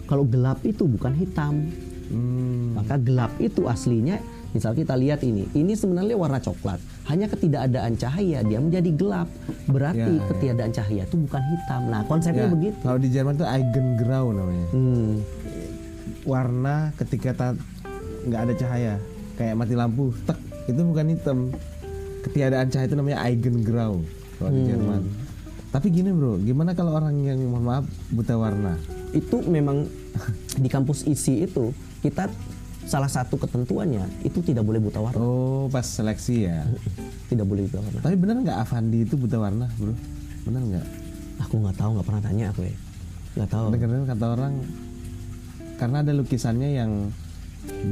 Kalau 0.06 0.22
gelap 0.26 0.62
itu 0.62 0.86
bukan 0.86 1.14
hitam. 1.18 1.70
Hmm. 2.10 2.76
Maka 2.76 3.00
gelap 3.00 3.32
itu 3.40 3.64
aslinya, 3.66 4.20
misal 4.54 4.72
kita 4.72 4.94
lihat 4.94 5.20
ini, 5.20 5.50
ini 5.52 5.74
sebenarnya 5.74 6.14
warna 6.14 6.38
coklat. 6.38 6.78
Hanya 7.04 7.26
ketidakadaan 7.26 7.94
cahaya 7.94 8.40
dia 8.40 8.56
menjadi 8.56 8.90
gelap. 8.90 9.28
Berarti 9.66 9.98
Ya, 10.00 10.14
ya. 10.14 10.24
ketidakadaan 10.24 10.72
cahaya 10.72 11.02
itu 11.02 11.16
bukan 11.18 11.42
hitam. 11.44 11.82
Nah 11.86 12.00
konsepnya 12.04 12.46
Ya, 12.46 12.50
begitu. 12.50 12.76
Kalau 12.78 12.96
di 12.96 13.08
Jerman 13.08 13.34
tuh 13.34 13.44
Eigengrau 13.44 14.26
namanya. 14.30 14.66
Hmm, 14.70 15.12
Warna 16.24 16.76
ketika 16.96 17.30
ta- 17.32 17.58
nggak 18.24 18.40
ada 18.40 18.54
cahaya, 18.56 18.94
kayak 19.34 19.54
mati 19.54 19.74
lampu, 19.74 20.08
tek, 20.24 20.38
itu 20.64 20.80
bukan 20.80 21.06
hitam. 21.10 21.38
Ketiadaan 22.22 22.66
cahaya 22.66 22.88
itu 22.88 22.96
namanya 22.96 23.18
Eigengrau 23.20 24.00
kalau 24.34 24.48
Hmm. 24.48 24.56
di 24.56 24.62
Jerman. 24.66 25.02
Tapi 25.68 25.86
gini 25.90 26.08
bro, 26.08 26.38
gimana 26.38 26.72
kalau 26.72 26.94
orang 26.94 27.18
yang 27.20 27.36
mohon 27.42 27.64
maaf 27.64 27.84
buta 28.08 28.34
warna? 28.34 28.78
itu 29.12 29.38
memang 29.40 29.86
di 30.56 30.66
kampus 30.66 31.06
isi 31.06 31.46
itu 31.46 31.70
kita 32.00 32.26
salah 32.84 33.08
satu 33.08 33.40
ketentuannya 33.40 34.04
itu 34.22 34.44
tidak 34.44 34.64
boleh 34.64 34.80
buta 34.80 35.00
warna. 35.00 35.20
Oh, 35.20 35.66
pas 35.72 35.84
seleksi 35.84 36.48
ya. 36.48 36.68
Tidak 37.28 37.44
boleh 37.44 37.64
buta 37.68 37.80
warna. 37.80 37.98
Tapi 38.04 38.16
benar 38.20 38.36
nggak 38.44 38.58
Avandi 38.68 38.98
itu 39.08 39.14
buta 39.16 39.36
warna, 39.40 39.66
bro? 39.80 39.94
Benar 40.44 40.62
nggak? 40.68 40.86
Aku 41.48 41.54
nggak 41.64 41.76
tahu, 41.80 41.90
nggak 41.98 42.06
pernah 42.06 42.22
tanya 42.22 42.44
aku 42.52 42.60
ya. 42.68 42.76
Nggak 43.34 43.50
tahu. 43.50 43.66
Dengar-dengar 43.72 44.06
kata 44.14 44.26
orang 44.36 44.54
karena 45.74 45.96
ada 46.06 46.12
lukisannya 46.14 46.70
yang 46.70 46.92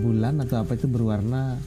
bulan 0.05 0.39
atau 0.45 0.63
apa 0.63 0.79
itu 0.79 0.87
berwarna 0.87 1.59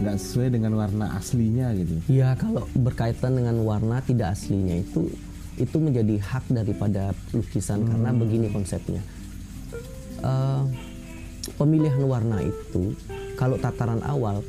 nggak 0.00 0.16
sesuai 0.16 0.48
dengan 0.52 0.74
warna 0.74 1.14
aslinya 1.16 1.70
gitu. 1.76 2.00
Ya 2.10 2.34
kalau 2.34 2.66
berkaitan 2.74 3.36
dengan 3.36 3.62
warna 3.62 4.00
tidak 4.02 4.34
aslinya 4.34 4.80
itu 4.80 5.12
itu 5.60 5.76
menjadi 5.76 6.16
hak 6.16 6.48
daripada 6.50 7.12
lukisan 7.36 7.84
karena 7.84 8.10
begini 8.16 8.48
konsepnya. 8.48 9.02
Eh, 10.20 10.62
pemilihan 11.60 12.00
warna 12.08 12.40
itu 12.40 12.96
kalau 13.36 13.60
tataran 13.60 14.00
awal 14.08 14.40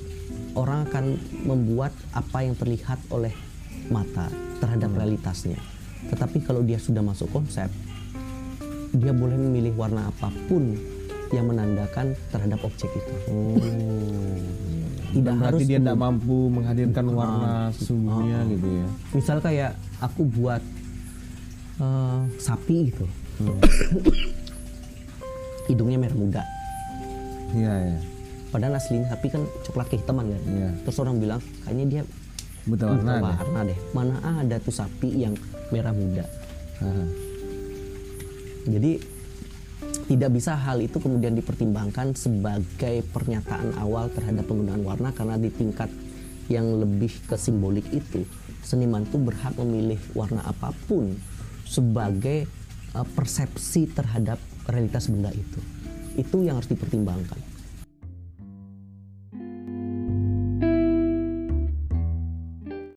orang 0.55 0.87
akan 0.87 1.19
membuat 1.43 1.91
apa 2.15 2.47
yang 2.47 2.55
terlihat 2.55 3.03
oleh 3.11 3.35
mata 3.91 4.31
terhadap 4.63 4.95
realitasnya. 4.95 5.59
Tetapi 6.07 6.39
kalau 6.47 6.63
dia 6.63 6.79
sudah 6.79 7.03
masuk 7.03 7.27
konsep, 7.35 7.67
dia 8.95 9.11
boleh 9.11 9.35
memilih 9.35 9.75
warna 9.75 10.07
apa 10.07 10.31
pun 10.47 10.79
yang 11.35 11.51
menandakan 11.51 12.15
terhadap 12.31 12.63
objek 12.63 12.87
itu. 12.95 13.15
Oh. 13.27 13.59
Tidak 15.11 15.35
Berarti 15.35 15.43
harus 15.43 15.61
dia 15.67 15.79
tidak 15.83 15.99
mampu 15.99 16.47
menghadirkan 16.47 17.05
warna 17.11 17.67
sesungguhnya 17.75 18.47
gitu 18.47 18.63
ya. 18.63 18.87
misal 19.11 19.43
kayak 19.43 19.75
aku 19.99 20.23
buat 20.23 20.63
eh, 21.83 22.21
sapi 22.39 22.95
gitu 22.95 23.03
hidungnya 25.67 25.99
merah 25.99 26.15
muda 26.15 26.43
Iya 27.51 27.73
ya. 27.89 27.97
padahal 28.49 28.75
aslinya 28.75 29.07
sapi 29.07 29.27
kan 29.27 29.43
coklat 29.63 29.87
kehitaman 29.87 30.25
kan 30.27 30.41
Iya. 30.43 30.69
terus 30.83 30.97
orang 30.97 31.15
bilang 31.17 31.39
kayaknya 31.63 31.85
dia 31.87 32.03
Buta 32.61 32.85
warna. 32.85 33.01
buta 33.01 33.13
deh. 33.17 33.37
warna 33.41 33.59
deh 33.65 33.79
mana 33.91 34.15
ada 34.37 34.55
tuh 34.57 34.71
sapi 34.71 35.09
yang 35.17 35.33
merah 35.69 35.91
muda 35.91 36.25
Haha. 36.77 37.05
jadi 38.67 38.91
tidak 40.05 40.29
bisa 40.31 40.53
hal 40.53 40.77
itu 40.77 40.99
kemudian 40.99 41.33
dipertimbangkan 41.33 42.13
sebagai 42.13 43.01
pernyataan 43.09 43.79
awal 43.79 44.11
terhadap 44.11 44.45
penggunaan 44.45 44.83
warna 44.83 45.09
karena 45.09 45.35
di 45.35 45.49
tingkat 45.49 45.87
yang 46.47 46.67
lebih 46.77 47.11
ke 47.25 47.35
simbolik 47.35 47.87
itu 47.89 48.27
seniman 48.61 49.01
itu 49.01 49.15
berhak 49.17 49.55
memilih 49.57 49.97
warna 50.11 50.43
apa 50.43 50.75
pun 50.85 51.15
sebagai 51.63 52.45
uh, 52.91 53.07
persepsi 53.07 53.87
terhadap 53.87 54.37
realitas 54.67 55.07
benda 55.07 55.31
itu 55.31 55.57
itu 56.21 56.45
yang 56.45 56.61
harus 56.61 56.69
dipertimbangkan 56.69 57.50